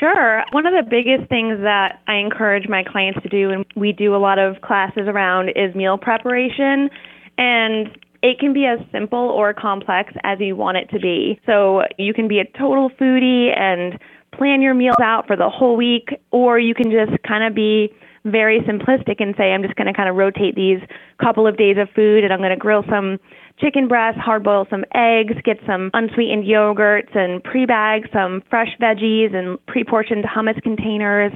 Sure. 0.00 0.42
One 0.52 0.66
of 0.66 0.72
the 0.72 0.88
biggest 0.88 1.28
things 1.28 1.60
that 1.60 2.00
I 2.08 2.14
encourage 2.14 2.68
my 2.68 2.82
clients 2.82 3.20
to 3.22 3.28
do, 3.28 3.50
and 3.50 3.64
we 3.76 3.92
do 3.92 4.14
a 4.14 4.18
lot 4.18 4.38
of 4.38 4.60
classes 4.62 5.06
around, 5.06 5.50
is 5.50 5.74
meal 5.74 5.98
preparation. 5.98 6.88
And 7.36 7.88
it 8.24 8.38
can 8.38 8.54
be 8.54 8.64
as 8.64 8.78
simple 8.90 9.18
or 9.18 9.52
complex 9.52 10.14
as 10.24 10.40
you 10.40 10.56
want 10.56 10.78
it 10.78 10.88
to 10.88 10.98
be. 10.98 11.38
So 11.44 11.82
you 11.98 12.14
can 12.14 12.26
be 12.26 12.38
a 12.38 12.46
total 12.58 12.88
foodie 12.98 13.54
and 13.54 13.98
plan 14.32 14.62
your 14.62 14.72
meals 14.72 14.96
out 15.02 15.26
for 15.26 15.36
the 15.36 15.50
whole 15.50 15.76
week, 15.76 16.08
or 16.30 16.58
you 16.58 16.74
can 16.74 16.90
just 16.90 17.22
kind 17.22 17.44
of 17.44 17.54
be 17.54 17.92
very 18.24 18.60
simplistic 18.60 19.16
and 19.20 19.34
say, 19.36 19.52
I'm 19.52 19.62
just 19.62 19.74
going 19.76 19.88
to 19.88 19.92
kind 19.92 20.08
of 20.08 20.16
rotate 20.16 20.54
these 20.54 20.80
couple 21.20 21.46
of 21.46 21.58
days 21.58 21.76
of 21.78 21.90
food 21.94 22.24
and 22.24 22.32
I'm 22.32 22.38
going 22.38 22.48
to 22.48 22.56
grill 22.56 22.82
some 22.88 23.18
chicken 23.60 23.88
breast, 23.88 24.16
hard 24.18 24.42
boil 24.42 24.66
some 24.70 24.86
eggs, 24.94 25.34
get 25.44 25.58
some 25.66 25.90
unsweetened 25.92 26.44
yogurts 26.44 27.14
and 27.14 27.44
pre 27.44 27.66
bag 27.66 28.08
some 28.10 28.42
fresh 28.48 28.70
veggies 28.80 29.36
and 29.36 29.58
pre 29.66 29.84
portioned 29.84 30.24
hummus 30.24 30.60
containers 30.62 31.32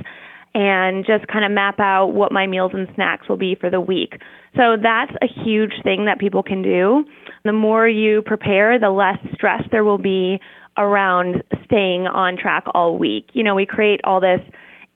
and 0.54 1.04
just 1.06 1.26
kind 1.28 1.44
of 1.44 1.50
map 1.50 1.78
out 1.78 2.08
what 2.08 2.32
my 2.32 2.46
meals 2.46 2.72
and 2.74 2.88
snacks 2.94 3.28
will 3.28 3.36
be 3.36 3.54
for 3.54 3.70
the 3.70 3.80
week. 3.80 4.14
So 4.56 4.76
that's 4.82 5.12
a 5.22 5.26
huge 5.44 5.74
thing 5.82 6.06
that 6.06 6.18
people 6.18 6.42
can 6.42 6.62
do. 6.62 7.04
The 7.44 7.52
more 7.52 7.86
you 7.86 8.22
prepare, 8.22 8.78
the 8.78 8.90
less 8.90 9.18
stress 9.34 9.62
there 9.70 9.84
will 9.84 9.98
be 9.98 10.40
around 10.76 11.42
staying 11.64 12.06
on 12.06 12.36
track 12.36 12.64
all 12.74 12.98
week. 12.98 13.30
You 13.32 13.42
know, 13.42 13.54
we 13.54 13.66
create 13.66 14.00
all 14.04 14.20
this 14.20 14.40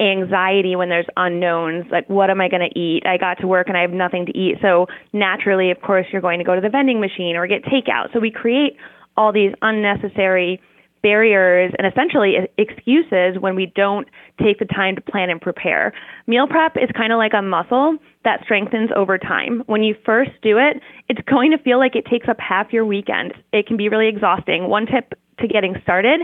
anxiety 0.00 0.74
when 0.74 0.88
there's 0.88 1.06
unknowns 1.16 1.84
like 1.92 2.08
what 2.08 2.28
am 2.28 2.40
i 2.40 2.48
going 2.48 2.66
to 2.68 2.78
eat 2.78 3.04
i 3.06 3.16
got 3.16 3.34
to 3.38 3.46
work 3.46 3.68
and 3.68 3.76
i 3.76 3.82
have 3.82 3.92
nothing 3.92 4.26
to 4.26 4.36
eat 4.36 4.56
so 4.60 4.86
naturally 5.12 5.70
of 5.70 5.80
course 5.80 6.06
you're 6.10 6.22
going 6.22 6.38
to 6.38 6.44
go 6.44 6.54
to 6.54 6.60
the 6.60 6.68
vending 6.68 6.98
machine 6.98 7.36
or 7.36 7.46
get 7.46 7.62
takeout 7.64 8.12
so 8.12 8.18
we 8.18 8.30
create 8.30 8.76
all 9.16 9.32
these 9.32 9.52
unnecessary 9.60 10.60
barriers 11.02 11.72
and 11.78 11.86
essentially 11.86 12.36
excuses 12.58 13.40
when 13.40 13.54
we 13.56 13.72
don't 13.74 14.08
take 14.42 14.58
the 14.58 14.64
time 14.64 14.94
to 14.94 15.00
plan 15.00 15.30
and 15.30 15.40
prepare. 15.40 15.92
Meal 16.26 16.46
prep 16.46 16.76
is 16.76 16.88
kind 16.96 17.12
of 17.12 17.18
like 17.18 17.32
a 17.36 17.42
muscle 17.42 17.98
that 18.24 18.40
strengthens 18.44 18.90
over 18.94 19.18
time. 19.18 19.62
When 19.66 19.82
you 19.82 19.94
first 20.04 20.30
do 20.42 20.58
it, 20.58 20.80
it's 21.08 21.20
going 21.28 21.50
to 21.50 21.58
feel 21.58 21.78
like 21.78 21.96
it 21.96 22.06
takes 22.06 22.28
up 22.28 22.38
half 22.38 22.72
your 22.72 22.86
weekend. 22.86 23.34
It 23.52 23.66
can 23.66 23.76
be 23.76 23.88
really 23.88 24.08
exhausting. 24.08 24.68
One 24.68 24.86
tip 24.86 25.14
to 25.40 25.48
getting 25.48 25.74
started 25.82 26.20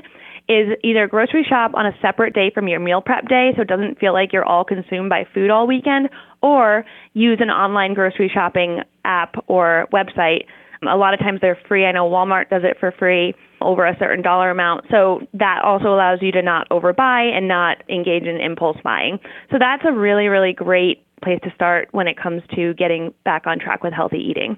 is 0.49 0.69
either 0.83 1.07
grocery 1.07 1.45
shop 1.47 1.73
on 1.75 1.85
a 1.85 1.93
separate 2.01 2.35
day 2.35 2.51
from 2.55 2.69
your 2.69 2.81
meal 2.81 3.03
prep 3.03 3.29
day 3.29 3.53
so 3.55 3.63
it 3.63 3.69
doesn't 3.69 3.99
feel 3.99 4.15
like 4.15 4.33
you're 4.33 4.45
all 4.45 4.65
consumed 4.65 5.11
by 5.11 5.27
food 5.35 5.51
all 5.51 5.67
weekend, 5.67 6.09
or 6.41 6.85
use 7.13 7.39
an 7.41 7.51
online 7.51 7.93
grocery 7.93 8.31
shopping 8.33 8.81
app 9.05 9.35
or 9.49 9.87
website. 9.93 10.45
A 10.87 10.97
lot 10.97 11.15
of 11.15 11.21
times 11.21 11.41
they're 11.41 11.59
free. 11.67 11.85
I 11.87 11.93
know 11.93 12.09
Walmart 12.09 12.51
does 12.51 12.63
it 12.65 12.77
for 12.79 12.93
free 12.93 13.35
over 13.61 13.87
a 13.87 13.97
certain 13.99 14.23
dollar 14.23 14.51
amount. 14.51 14.85
So 14.91 15.21
that 15.35 15.63
also 15.65 15.89
allows 15.89 16.21
you 16.23 16.31
to 16.33 16.43
not 16.43 16.69
overbuy 16.71 17.37
and 17.37 17.49
not 17.49 17.83
engage 17.89 18.25
in 18.25 18.41
impulse 18.41 18.77
buying. 18.85 19.19
So 19.51 19.57
that's 19.59 19.83
a 19.85 19.93
really, 19.93 20.29
really 20.29 20.53
great 20.53 21.05
place 21.23 21.41
to 21.43 21.51
start 21.55 21.89
when 21.93 22.07
it 22.07 22.17
comes 22.17 22.43
to 22.55 22.75
getting 22.75 23.13
back 23.25 23.47
on 23.47 23.59
track 23.59 23.83
with 23.83 23.93
healthy 23.93 24.19
eating. 24.19 24.57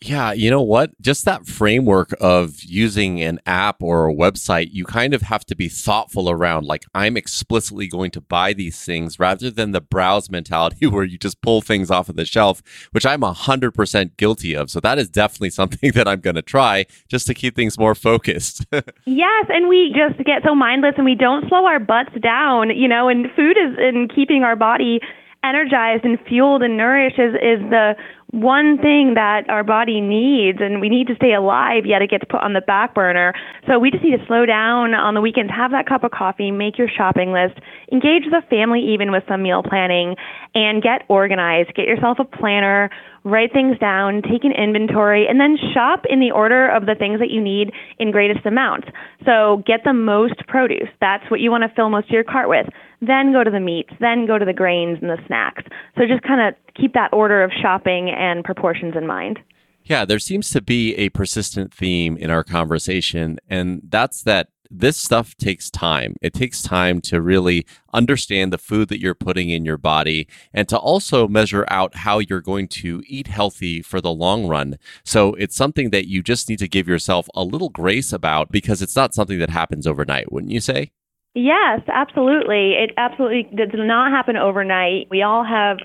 Yeah, 0.00 0.32
you 0.32 0.48
know 0.48 0.62
what? 0.62 0.92
Just 1.00 1.24
that 1.24 1.44
framework 1.46 2.14
of 2.20 2.62
using 2.62 3.20
an 3.20 3.40
app 3.46 3.82
or 3.82 4.08
a 4.08 4.14
website, 4.14 4.68
you 4.70 4.84
kind 4.84 5.12
of 5.12 5.22
have 5.22 5.44
to 5.46 5.56
be 5.56 5.68
thoughtful 5.68 6.30
around. 6.30 6.66
Like, 6.66 6.84
I'm 6.94 7.16
explicitly 7.16 7.88
going 7.88 8.12
to 8.12 8.20
buy 8.20 8.52
these 8.52 8.84
things 8.84 9.18
rather 9.18 9.50
than 9.50 9.72
the 9.72 9.80
browse 9.80 10.30
mentality 10.30 10.86
where 10.86 11.02
you 11.02 11.18
just 11.18 11.42
pull 11.42 11.62
things 11.62 11.90
off 11.90 12.08
of 12.08 12.14
the 12.14 12.24
shelf, 12.24 12.62
which 12.92 13.04
I'm 13.04 13.22
100% 13.22 14.16
guilty 14.16 14.54
of. 14.54 14.70
So, 14.70 14.78
that 14.80 14.98
is 14.98 15.08
definitely 15.08 15.50
something 15.58 15.90
that 15.92 16.06
I'm 16.06 16.20
going 16.20 16.36
to 16.36 16.42
try 16.42 16.86
just 17.08 17.26
to 17.26 17.34
keep 17.34 17.56
things 17.56 17.76
more 17.76 17.96
focused. 17.96 18.66
yes. 19.04 19.46
And 19.48 19.68
we 19.68 19.92
just 19.96 20.24
get 20.24 20.42
so 20.44 20.54
mindless 20.54 20.94
and 20.96 21.04
we 21.04 21.16
don't 21.16 21.48
slow 21.48 21.66
our 21.66 21.80
butts 21.80 22.14
down, 22.22 22.70
you 22.70 22.86
know, 22.86 23.08
and 23.08 23.26
food 23.34 23.56
is 23.56 23.76
in 23.78 24.08
keeping 24.14 24.44
our 24.44 24.54
body 24.54 25.00
energized 25.44 26.04
and 26.04 26.18
fueled 26.28 26.62
and 26.62 26.76
nourished 26.76 27.18
is, 27.18 27.34
is 27.34 27.60
the 27.70 27.94
one 28.30 28.76
thing 28.76 29.14
that 29.14 29.48
our 29.48 29.64
body 29.64 30.02
needs 30.02 30.58
and 30.60 30.82
we 30.82 30.90
need 30.90 31.06
to 31.06 31.14
stay 31.14 31.32
alive 31.32 31.86
yet 31.86 32.02
it 32.02 32.10
gets 32.10 32.24
put 32.28 32.40
on 32.40 32.52
the 32.52 32.60
back 32.60 32.94
burner. 32.94 33.32
So 33.66 33.78
we 33.78 33.90
just 33.90 34.04
need 34.04 34.18
to 34.18 34.26
slow 34.26 34.44
down 34.44 34.92
on 34.92 35.14
the 35.14 35.20
weekends 35.20 35.50
have 35.54 35.70
that 35.70 35.86
cup 35.86 36.04
of 36.04 36.10
coffee 36.10 36.50
make 36.50 36.76
your 36.76 36.88
shopping 36.88 37.32
list 37.32 37.58
engage 37.90 38.24
the 38.24 38.42
family 38.50 38.80
even 38.92 39.12
with 39.12 39.22
some 39.28 39.42
meal 39.42 39.62
planning 39.62 40.16
and 40.54 40.82
get 40.82 41.04
organized. 41.08 41.72
Get 41.74 41.86
yourself 41.86 42.18
a 42.20 42.24
planner 42.24 42.90
write 43.24 43.52
things 43.52 43.78
down 43.78 44.22
take 44.22 44.44
an 44.44 44.52
inventory 44.52 45.26
and 45.28 45.40
then 45.40 45.56
shop 45.74 46.04
in 46.08 46.20
the 46.20 46.30
order 46.30 46.68
of 46.68 46.86
the 46.86 46.94
things 46.94 47.18
that 47.20 47.30
you 47.30 47.40
need 47.40 47.72
in 47.98 48.10
greatest 48.10 48.44
amounts. 48.46 48.88
So 49.24 49.62
get 49.66 49.80
the 49.84 49.92
most 49.92 50.46
produce. 50.46 50.88
That's 51.00 51.28
what 51.30 51.40
you 51.40 51.50
want 51.50 51.62
to 51.62 51.74
fill 51.74 51.90
most 51.90 52.06
of 52.06 52.10
your 52.10 52.24
cart 52.24 52.48
with 52.48 52.66
then 53.00 53.32
go 53.32 53.44
to 53.44 53.50
the 53.50 53.60
meats, 53.60 53.92
then 54.00 54.26
go 54.26 54.38
to 54.38 54.44
the 54.44 54.52
grains 54.52 54.98
and 55.00 55.10
the 55.10 55.18
snacks. 55.26 55.62
So 55.96 56.06
just 56.06 56.22
kind 56.22 56.40
of 56.40 56.54
keep 56.74 56.94
that 56.94 57.12
order 57.12 57.42
of 57.42 57.50
shopping 57.62 58.10
and 58.10 58.44
proportions 58.44 58.94
in 58.96 59.06
mind. 59.06 59.38
Yeah, 59.84 60.04
there 60.04 60.18
seems 60.18 60.50
to 60.50 60.60
be 60.60 60.94
a 60.96 61.08
persistent 61.10 61.72
theme 61.72 62.16
in 62.16 62.30
our 62.30 62.44
conversation, 62.44 63.38
and 63.48 63.80
that's 63.88 64.22
that 64.24 64.48
this 64.70 64.98
stuff 64.98 65.34
takes 65.36 65.70
time. 65.70 66.14
It 66.20 66.34
takes 66.34 66.62
time 66.62 67.00
to 67.02 67.22
really 67.22 67.66
understand 67.94 68.52
the 68.52 68.58
food 68.58 68.88
that 68.88 69.00
you're 69.00 69.14
putting 69.14 69.48
in 69.48 69.64
your 69.64 69.78
body 69.78 70.28
and 70.52 70.68
to 70.68 70.76
also 70.76 71.26
measure 71.26 71.64
out 71.68 71.96
how 71.96 72.18
you're 72.18 72.42
going 72.42 72.68
to 72.68 73.02
eat 73.06 73.28
healthy 73.28 73.80
for 73.80 74.02
the 74.02 74.12
long 74.12 74.46
run. 74.46 74.78
So 75.04 75.32
it's 75.34 75.56
something 75.56 75.88
that 75.90 76.06
you 76.06 76.22
just 76.22 76.50
need 76.50 76.58
to 76.58 76.68
give 76.68 76.86
yourself 76.86 77.28
a 77.34 77.44
little 77.44 77.70
grace 77.70 78.12
about 78.12 78.50
because 78.50 78.82
it's 78.82 78.96
not 78.96 79.14
something 79.14 79.38
that 79.38 79.50
happens 79.50 79.86
overnight, 79.86 80.30
wouldn't 80.30 80.52
you 80.52 80.60
say? 80.60 80.90
Yes, 81.34 81.80
absolutely. 81.88 82.72
It 82.72 82.92
absolutely 82.96 83.44
does 83.54 83.70
not 83.74 84.10
happen 84.10 84.36
overnight. 84.36 85.08
We 85.10 85.22
all 85.22 85.44
have 85.44 85.78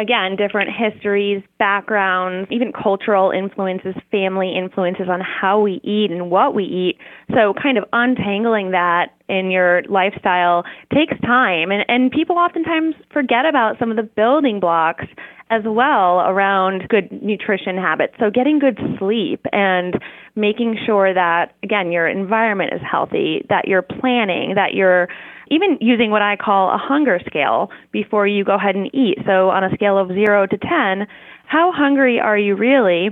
again, 0.00 0.34
different 0.34 0.70
histories, 0.74 1.42
backgrounds, 1.58 2.48
even 2.50 2.72
cultural 2.72 3.30
influences, 3.30 3.94
family 4.10 4.56
influences 4.56 5.08
on 5.10 5.20
how 5.20 5.60
we 5.60 5.78
eat 5.84 6.10
and 6.10 6.30
what 6.30 6.54
we 6.54 6.64
eat. 6.64 6.96
So, 7.34 7.52
kind 7.62 7.76
of 7.76 7.84
untangling 7.92 8.70
that 8.70 9.10
in 9.28 9.50
your 9.50 9.82
lifestyle 9.90 10.64
takes 10.92 11.20
time. 11.20 11.70
And, 11.70 11.84
and 11.86 12.10
people 12.10 12.38
oftentimes 12.38 12.94
forget 13.12 13.44
about 13.44 13.78
some 13.78 13.90
of 13.90 13.98
the 13.98 14.02
building 14.02 14.58
blocks 14.58 15.04
as 15.50 15.62
well 15.64 16.20
around 16.20 16.88
good 16.88 17.10
nutrition 17.22 17.76
habits. 17.76 18.14
So, 18.20 18.30
getting 18.30 18.58
good 18.58 18.78
sleep 18.98 19.44
and 19.52 20.00
making 20.36 20.78
sure 20.86 21.12
that, 21.12 21.54
again, 21.62 21.90
your 21.92 22.08
environment 22.08 22.72
is 22.72 22.80
healthy, 22.88 23.44
that 23.48 23.66
you're 23.66 23.82
planning, 23.82 24.54
that 24.54 24.74
you're 24.74 25.08
even 25.50 25.76
using 25.80 26.12
what 26.12 26.22
I 26.22 26.36
call 26.36 26.70
a 26.70 26.78
hunger 26.78 27.20
scale 27.26 27.70
before 27.90 28.26
you 28.26 28.44
go 28.44 28.54
ahead 28.54 28.76
and 28.76 28.86
eat. 28.94 29.18
So, 29.26 29.50
on 29.50 29.64
a 29.64 29.74
scale 29.74 29.98
of 29.98 30.08
zero 30.08 30.46
to 30.46 30.56
10, 30.56 31.06
how 31.46 31.72
hungry 31.72 32.20
are 32.20 32.38
you 32.38 32.54
really? 32.54 33.10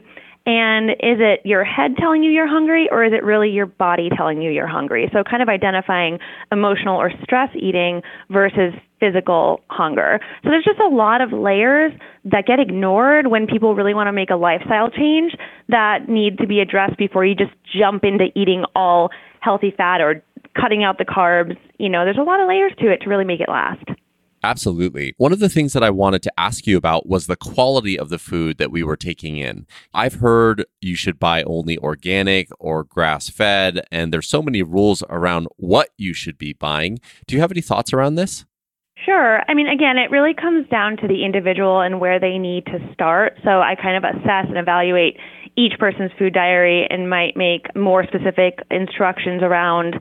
And 0.49 0.93
is 0.93 1.21
it 1.21 1.43
your 1.45 1.63
head 1.63 1.99
telling 1.99 2.23
you 2.23 2.31
you're 2.31 2.49
hungry, 2.49 2.89
or 2.91 3.05
is 3.05 3.13
it 3.13 3.23
really 3.23 3.51
your 3.51 3.67
body 3.67 4.09
telling 4.17 4.41
you 4.41 4.51
you're 4.51 4.67
hungry? 4.67 5.11
So, 5.13 5.23
kind 5.23 5.43
of 5.43 5.51
identifying 5.51 6.21
emotional 6.51 6.97
or 6.97 7.13
stress 7.23 7.51
eating 7.55 8.01
versus 8.31 8.73
physical 8.99 9.61
hunger. 9.69 10.21
So, 10.43 10.49
there's 10.49 10.65
just 10.65 10.81
a 10.81 10.89
lot 10.89 11.21
of 11.21 11.35
layers 11.35 11.93
that 12.25 12.47
get 12.47 12.61
ignored 12.61 13.27
when 13.27 13.47
people 13.47 13.75
really 13.75 13.93
want 13.93 14.07
to 14.07 14.13
make 14.13 14.31
a 14.31 14.37
lifestyle 14.37 14.89
change 14.89 15.37
that 15.69 16.09
need 16.09 16.39
to 16.39 16.47
be 16.47 16.61
addressed 16.61 16.97
before 16.97 17.27
you 17.27 17.35
just 17.35 17.53
jump 17.79 18.03
into 18.03 18.29
eating 18.35 18.65
all 18.75 19.11
healthy 19.41 19.75
fat 19.77 20.01
or 20.01 20.23
cutting 20.59 20.83
out 20.83 20.97
the 20.97 21.05
carbs. 21.05 21.59
You 21.77 21.91
know, 21.91 22.07
there's 22.07 22.17
a 22.17 22.23
lot 22.23 22.41
of 22.41 22.49
layers 22.49 22.73
to 22.79 22.91
it 22.91 23.03
to 23.03 23.11
really 23.11 23.27
make 23.27 23.41
it 23.41 23.51
last. 23.51 23.85
Absolutely. 24.43 25.15
One 25.17 25.33
of 25.33 25.41
the 25.41 25.49
things 25.49 25.73
that 25.73 25.83
I 25.83 25.91
wanted 25.91 26.23
to 26.23 26.33
ask 26.39 26.67
you 26.67 26.77
about 26.77 27.09
was 27.09 27.27
the 27.27 27.37
quality 27.37 27.99
of 27.99 28.09
the 28.09 28.19
food 28.19 28.59
that 28.59 28.71
we 28.71 28.83
were 28.83 28.97
taking 28.97 29.37
in. 29.37 29.67
I've 29.93 30.15
heard 30.15 30.65
you 30.81 30.95
should 30.95 31.19
buy 31.19 31.43
only 31.43 31.77
organic 31.79 32.49
or 32.61 32.85
grass 32.85 33.29
fed, 33.29 33.85
and 33.91 34.13
there's 34.13 34.29
so 34.29 34.43
many 34.43 34.63
rules 34.63 35.03
around 35.09 35.49
what 35.57 35.91
you 35.97 36.15
should 36.15 36.39
be 36.39 36.53
buying. 36.53 37.01
Do 37.27 37.35
you 37.35 37.41
have 37.41 37.51
any 37.51 37.61
thoughts 37.61 37.93
around 37.93 38.15
this? 38.15 38.45
Sure. 39.05 39.43
I 39.49 39.55
mean, 39.55 39.69
again, 39.69 39.97
it 39.97 40.11
really 40.11 40.35
comes 40.35 40.69
down 40.69 40.97
to 40.99 41.09
the 41.09 41.25
individual 41.25 41.81
and 41.81 42.01
where 42.01 42.19
they 42.19 42.37
need 42.37 42.67
to 42.67 42.79
start. 42.93 43.39
So 43.45 43.61
I 43.61 43.75
kind 43.81 43.97
of 43.97 44.05
assess 44.05 44.47
and 44.49 44.59
evaluate 44.59 45.17
each 45.57 45.79
person's 45.79 46.11
food 46.19 46.33
diary 46.35 46.87
and 46.89 47.09
might 47.09 47.37
make 47.37 47.75
more 47.75 48.05
specific 48.05 48.59
instructions 48.71 49.43
around 49.43 49.97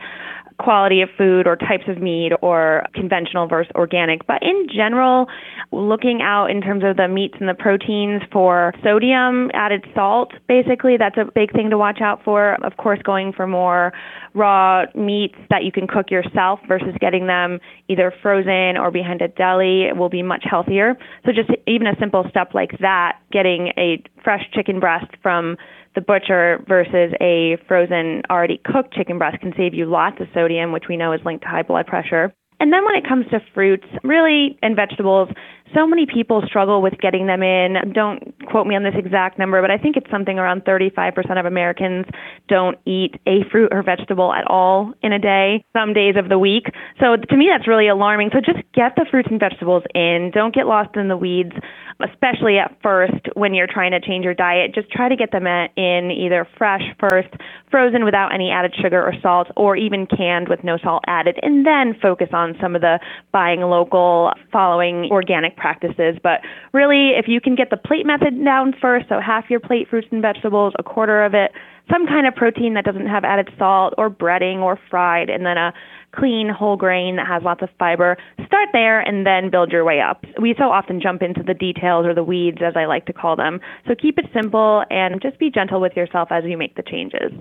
quality 0.59 1.01
of 1.01 1.09
food 1.17 1.45
or 1.45 1.55
types 1.55 1.83
of 1.87 2.01
meat 2.01 2.31
or 2.41 2.83
conventional 2.93 3.47
versus 3.47 3.71
organic. 3.75 4.25
But 4.25 4.41
in 4.41 4.67
general, 4.73 5.27
looking 5.71 6.21
out 6.21 6.47
in 6.47 6.61
terms 6.61 6.83
of 6.83 6.97
the 6.97 7.07
meats 7.07 7.35
and 7.39 7.47
the 7.47 7.53
proteins 7.53 8.23
for 8.31 8.73
sodium, 8.83 9.51
added 9.53 9.85
salt, 9.93 10.31
basically, 10.47 10.97
that's 10.97 11.17
a 11.17 11.25
big 11.35 11.51
thing 11.53 11.69
to 11.69 11.77
watch 11.77 11.99
out 12.01 12.23
for. 12.23 12.55
Of 12.65 12.77
course, 12.77 12.99
going 13.03 13.33
for 13.33 13.45
more 13.45 13.93
raw 14.33 14.85
meats 14.95 15.35
that 15.49 15.63
you 15.63 15.71
can 15.71 15.87
cook 15.87 16.11
yourself 16.11 16.59
versus 16.67 16.95
getting 16.99 17.27
them 17.27 17.59
either 17.87 18.13
frozen 18.21 18.77
or 18.77 18.91
behind 18.91 19.21
a 19.21 19.27
deli 19.27 19.91
will 19.93 20.09
be 20.09 20.23
much 20.23 20.43
healthier. 20.49 20.95
So 21.25 21.31
just 21.31 21.49
even 21.67 21.87
a 21.87 21.95
simple 21.99 22.25
step 22.29 22.53
like 22.53 22.71
that, 22.79 23.19
getting 23.31 23.73
a 23.77 24.03
fresh 24.27 24.43
chicken 24.53 24.81
breast 24.81 25.07
from 25.23 25.55
the 25.95 26.01
butcher 26.01 26.61
versus 26.67 27.13
a 27.21 27.55
frozen, 27.65 28.23
already 28.29 28.59
cooked 28.65 28.93
chicken 28.93 29.17
breast 29.17 29.39
can 29.39 29.53
save 29.55 29.73
you 29.73 29.85
lots 29.85 30.19
of 30.19 30.27
sodium, 30.33 30.73
which 30.73 30.83
we 30.89 30.97
know 30.97 31.13
is 31.13 31.21
linked 31.23 31.43
to 31.43 31.47
high 31.47 31.63
blood 31.63 31.87
pressure. 31.87 32.33
And 32.59 32.73
then 32.73 32.83
when 32.83 32.95
it 32.95 33.07
comes 33.07 33.25
to 33.31 33.39
fruits, 33.53 33.85
really, 34.03 34.59
and 34.61 34.75
vegetables, 34.75 35.29
so 35.73 35.87
many 35.87 36.05
people 36.05 36.41
struggle 36.45 36.81
with 36.81 36.93
getting 36.99 37.27
them 37.27 37.43
in. 37.43 37.93
Don't 37.93 38.33
quote 38.47 38.67
me 38.67 38.75
on 38.75 38.83
this 38.83 38.95
exact 38.95 39.37
number, 39.37 39.61
but 39.61 39.71
I 39.71 39.77
think 39.77 39.97
it's 39.97 40.09
something 40.09 40.39
around 40.39 40.65
35% 40.65 41.39
of 41.39 41.45
Americans 41.45 42.05
don't 42.47 42.77
eat 42.85 43.15
a 43.27 43.43
fruit 43.51 43.69
or 43.71 43.83
vegetable 43.83 44.33
at 44.33 44.45
all 44.47 44.93
in 45.01 45.13
a 45.13 45.19
day, 45.19 45.63
some 45.73 45.93
days 45.93 46.15
of 46.17 46.29
the 46.29 46.39
week. 46.39 46.65
So 46.99 47.15
to 47.15 47.37
me, 47.37 47.49
that's 47.51 47.67
really 47.67 47.87
alarming. 47.87 48.31
So 48.33 48.39
just 48.39 48.65
get 48.73 48.95
the 48.95 49.05
fruits 49.09 49.29
and 49.31 49.39
vegetables 49.39 49.83
in. 49.93 50.31
Don't 50.33 50.53
get 50.53 50.67
lost 50.67 50.95
in 50.95 51.07
the 51.07 51.17
weeds 51.17 51.53
especially 51.99 52.57
at 52.57 52.77
first 52.83 53.27
when 53.33 53.53
you're 53.53 53.67
trying 53.67 53.91
to 53.91 53.99
change 53.99 54.23
your 54.23 54.33
diet, 54.33 54.73
just 54.73 54.89
try 54.91 55.09
to 55.09 55.15
get 55.15 55.31
them 55.31 55.47
in 55.47 56.11
either 56.11 56.47
fresh 56.57 56.83
first, 56.99 57.29
frozen 57.71 58.05
without 58.05 58.33
any 58.33 58.51
added 58.51 58.73
sugar 58.81 59.01
or 59.01 59.13
salt, 59.21 59.47
or 59.55 59.75
even 59.75 60.05
canned 60.05 60.47
with 60.47 60.63
no 60.63 60.77
salt 60.77 61.03
added, 61.07 61.39
and 61.41 61.65
then 61.65 61.95
focus 62.01 62.29
on 62.33 62.55
some 62.61 62.75
of 62.75 62.81
the 62.81 62.99
buying 63.31 63.61
local, 63.61 64.31
following 64.51 65.09
organic 65.11 65.56
practices. 65.57 66.17
But 66.21 66.41
really, 66.71 67.11
if 67.17 67.27
you 67.27 67.41
can 67.41 67.55
get 67.55 67.69
the 67.69 67.77
plate 67.77 68.05
method 68.05 68.43
down 68.45 68.73
first, 68.79 69.09
so 69.09 69.19
half 69.19 69.49
your 69.49 69.59
plate 69.59 69.89
fruits 69.89 70.07
and 70.11 70.21
vegetables, 70.21 70.73
a 70.79 70.83
quarter 70.83 71.25
of 71.25 71.33
it, 71.33 71.51
some 71.91 72.05
kind 72.05 72.27
of 72.27 72.35
protein 72.35 72.73
that 72.75 72.85
doesn't 72.85 73.07
have 73.07 73.23
added 73.23 73.49
salt 73.57 73.93
or 73.97 74.09
breading 74.09 74.57
or 74.59 74.79
fried, 74.89 75.29
and 75.29 75.45
then 75.45 75.57
a 75.57 75.73
clean 76.15 76.49
whole 76.49 76.75
grain 76.77 77.15
that 77.15 77.27
has 77.27 77.43
lots 77.43 77.61
of 77.61 77.69
fiber. 77.79 78.17
Start 78.45 78.69
there 78.73 78.99
and 78.99 79.25
then 79.25 79.49
build 79.49 79.71
your 79.71 79.85
way 79.85 80.01
up. 80.01 80.23
We 80.41 80.55
so 80.57 80.65
often 80.65 81.01
jump 81.01 81.21
into 81.21 81.43
the 81.43 81.53
details 81.53 82.05
or 82.05 82.13
the 82.13 82.23
weeds, 82.23 82.59
as 82.61 82.75
I 82.75 82.85
like 82.85 83.05
to 83.05 83.13
call 83.13 83.35
them. 83.35 83.59
So 83.87 83.95
keep 83.95 84.17
it 84.17 84.25
simple 84.33 84.83
and 84.89 85.21
just 85.21 85.39
be 85.39 85.49
gentle 85.49 85.81
with 85.81 85.95
yourself 85.95 86.29
as 86.31 86.43
you 86.45 86.57
make 86.57 86.75
the 86.75 86.83
changes. 86.83 87.31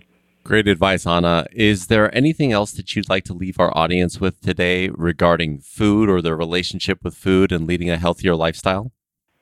Great 0.46 0.68
advice, 0.68 1.08
Anna. 1.08 1.44
Is 1.50 1.88
there 1.88 2.14
anything 2.16 2.52
else 2.52 2.70
that 2.74 2.94
you'd 2.94 3.08
like 3.08 3.24
to 3.24 3.32
leave 3.32 3.58
our 3.58 3.76
audience 3.76 4.20
with 4.20 4.40
today 4.40 4.90
regarding 4.90 5.58
food 5.58 6.08
or 6.08 6.22
their 6.22 6.36
relationship 6.36 7.02
with 7.02 7.16
food 7.16 7.50
and 7.50 7.66
leading 7.66 7.90
a 7.90 7.98
healthier 7.98 8.36
lifestyle? 8.36 8.92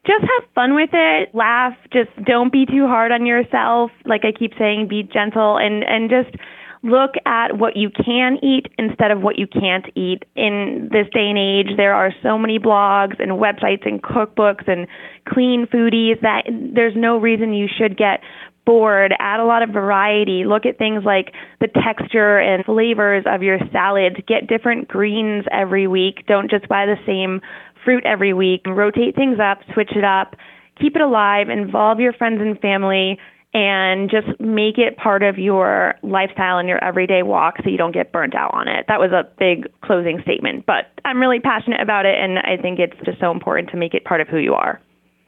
Just 0.06 0.23
have 0.23 0.49
fun 0.54 0.75
with 0.75 0.88
it, 0.94 1.34
laugh, 1.34 1.75
just 1.92 2.08
don't 2.25 2.50
be 2.50 2.64
too 2.64 2.87
hard 2.87 3.12
on 3.12 3.26
yourself. 3.26 3.90
Like 4.06 4.23
I 4.25 4.32
keep 4.32 4.52
saying, 4.58 4.88
be 4.88 5.02
gentle 5.02 5.58
and, 5.58 5.84
and 5.84 6.08
just 6.08 6.42
look 6.82 7.12
at 7.26 7.58
what 7.58 7.76
you 7.76 7.90
can 7.90 8.38
eat 8.42 8.68
instead 8.78 9.11
of 9.11 9.20
what 9.20 9.38
you 9.38 9.46
can't 9.46 9.84
eat. 9.94 10.23
In 10.37 10.88
this 10.90 11.06
day 11.12 11.28
and 11.28 11.38
age, 11.38 11.76
there 11.76 11.94
are 11.94 12.12
so 12.23 12.38
many 12.38 12.58
blogs 12.58 13.20
and 13.23 13.32
websites 13.32 13.87
and 13.87 14.02
cookbooks 14.02 14.66
and 14.66 14.87
clean 15.28 15.66
foodies 15.66 16.18
that 16.23 16.44
there's 16.75 16.94
no 16.96 17.18
reason 17.18 17.52
you 17.52 17.68
should 17.68 17.99
get 17.99 18.20
bored. 18.64 19.14
Add 19.18 19.40
a 19.40 19.44
lot 19.44 19.62
of 19.62 19.71
variety. 19.71 20.44
Look 20.44 20.66
at 20.66 20.78
things 20.78 21.04
like 21.04 21.33
the 21.61 21.68
texture 21.68 22.38
and 22.38 22.64
flavors 22.64 23.25
of 23.26 23.42
your 23.42 23.59
salads. 23.73 24.16
Get 24.26 24.47
different 24.47 24.88
greens 24.88 25.44
every 25.52 25.87
week. 25.87 26.26
Don't 26.26 26.50
just 26.50 26.68
buy 26.68 26.87
the 26.87 26.97
same 27.06 27.40
fruit 27.85 28.04
every 28.06 28.33
week. 28.33 28.62
Rotate 28.66 29.14
things 29.14 29.38
up, 29.40 29.59
switch 29.73 29.92
it 29.94 30.04
up. 30.04 30.37
Keep 30.80 30.97
it 30.97 31.02
alive. 31.02 31.49
Involve 31.49 32.00
your 32.00 32.12
friends 32.12 32.40
and 32.40 32.59
family 32.59 33.18
and 33.54 34.11
just 34.11 34.26
make 34.40 34.78
it 34.78 34.97
part 34.97 35.23
of 35.23 35.38
your 35.38 35.94
lifestyle 36.02 36.59
and 36.59 36.68
your 36.68 36.83
everyday 36.83 37.23
walk 37.23 37.54
so 37.62 37.71
you 37.71 37.78
don't 37.78 37.94
get 37.94 38.11
burnt 38.11 38.35
out 38.35 38.52
on 38.52 38.66
it. 38.66 38.85
That 38.88 38.99
was 38.99 39.12
a 39.12 39.23
big 39.38 39.68
closing 39.80 40.21
statement, 40.23 40.66
but 40.66 40.87
I'm 41.04 41.21
really 41.21 41.38
passionate 41.38 41.80
about 41.80 42.04
it 42.04 42.16
and 42.18 42.40
I 42.40 42.61
think 42.61 42.80
it's 42.80 42.97
just 43.04 43.21
so 43.21 43.30
important 43.30 43.71
to 43.71 43.76
make 43.76 43.94
it 43.94 44.04
part 44.04 44.21
of 44.21 44.26
who 44.26 44.38
you 44.38 44.54
are. 44.54 44.80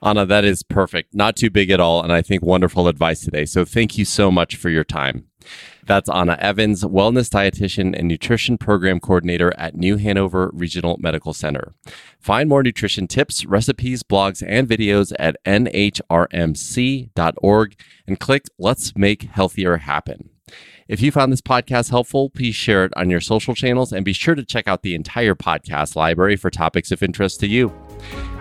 Anna, 0.02 0.26
that 0.26 0.44
is 0.44 0.62
perfect. 0.62 1.14
Not 1.14 1.36
too 1.36 1.50
big 1.50 1.70
at 1.70 1.80
all. 1.80 2.02
And 2.02 2.12
I 2.12 2.22
think 2.22 2.42
wonderful 2.42 2.88
advice 2.88 3.20
today. 3.20 3.44
So 3.44 3.64
thank 3.64 3.96
you 3.98 4.04
so 4.04 4.30
much 4.30 4.56
for 4.56 4.70
your 4.70 4.84
time. 4.84 5.26
That's 5.86 6.08
Anna 6.10 6.36
Evans, 6.40 6.82
wellness 6.82 7.28
dietitian 7.30 7.96
and 7.96 8.08
nutrition 8.08 8.58
program 8.58 8.98
coordinator 8.98 9.54
at 9.56 9.76
New 9.76 9.96
Hanover 9.96 10.50
Regional 10.52 10.96
Medical 10.98 11.32
Center. 11.32 11.74
Find 12.18 12.48
more 12.48 12.64
nutrition 12.64 13.06
tips, 13.06 13.44
recipes, 13.44 14.02
blogs, 14.02 14.42
and 14.46 14.68
videos 14.68 15.12
at 15.18 15.36
nhrmc.org 15.44 16.10
and 18.08 18.20
click 18.20 18.46
Let's 18.58 18.96
Make 18.96 19.22
Healthier 19.22 19.76
Happen. 19.76 20.30
If 20.88 21.00
you 21.00 21.12
found 21.12 21.32
this 21.32 21.40
podcast 21.40 21.90
helpful, 21.90 22.30
please 22.30 22.54
share 22.54 22.84
it 22.84 22.92
on 22.96 23.10
your 23.10 23.20
social 23.20 23.54
channels 23.54 23.92
and 23.92 24.04
be 24.04 24.12
sure 24.12 24.34
to 24.34 24.44
check 24.44 24.66
out 24.68 24.82
the 24.82 24.94
entire 24.94 25.34
podcast 25.34 25.94
library 25.96 26.36
for 26.36 26.50
topics 26.50 26.90
of 26.90 27.02
interest 27.02 27.40
to 27.40 27.48
you. 27.48 27.72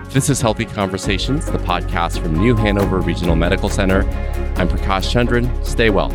This 0.10 0.30
is 0.30 0.40
Healthy 0.40 0.66
Conversations, 0.66 1.46
the 1.46 1.58
podcast 1.58 2.22
from 2.22 2.36
New 2.38 2.56
Hanover 2.56 3.02
Regional 3.02 3.36
Medical 3.36 3.68
Center. 3.68 4.04
I'm 4.56 4.70
Prakash 4.70 5.12
Chandran. 5.14 5.66
Stay 5.66 5.90
well. 5.90 6.10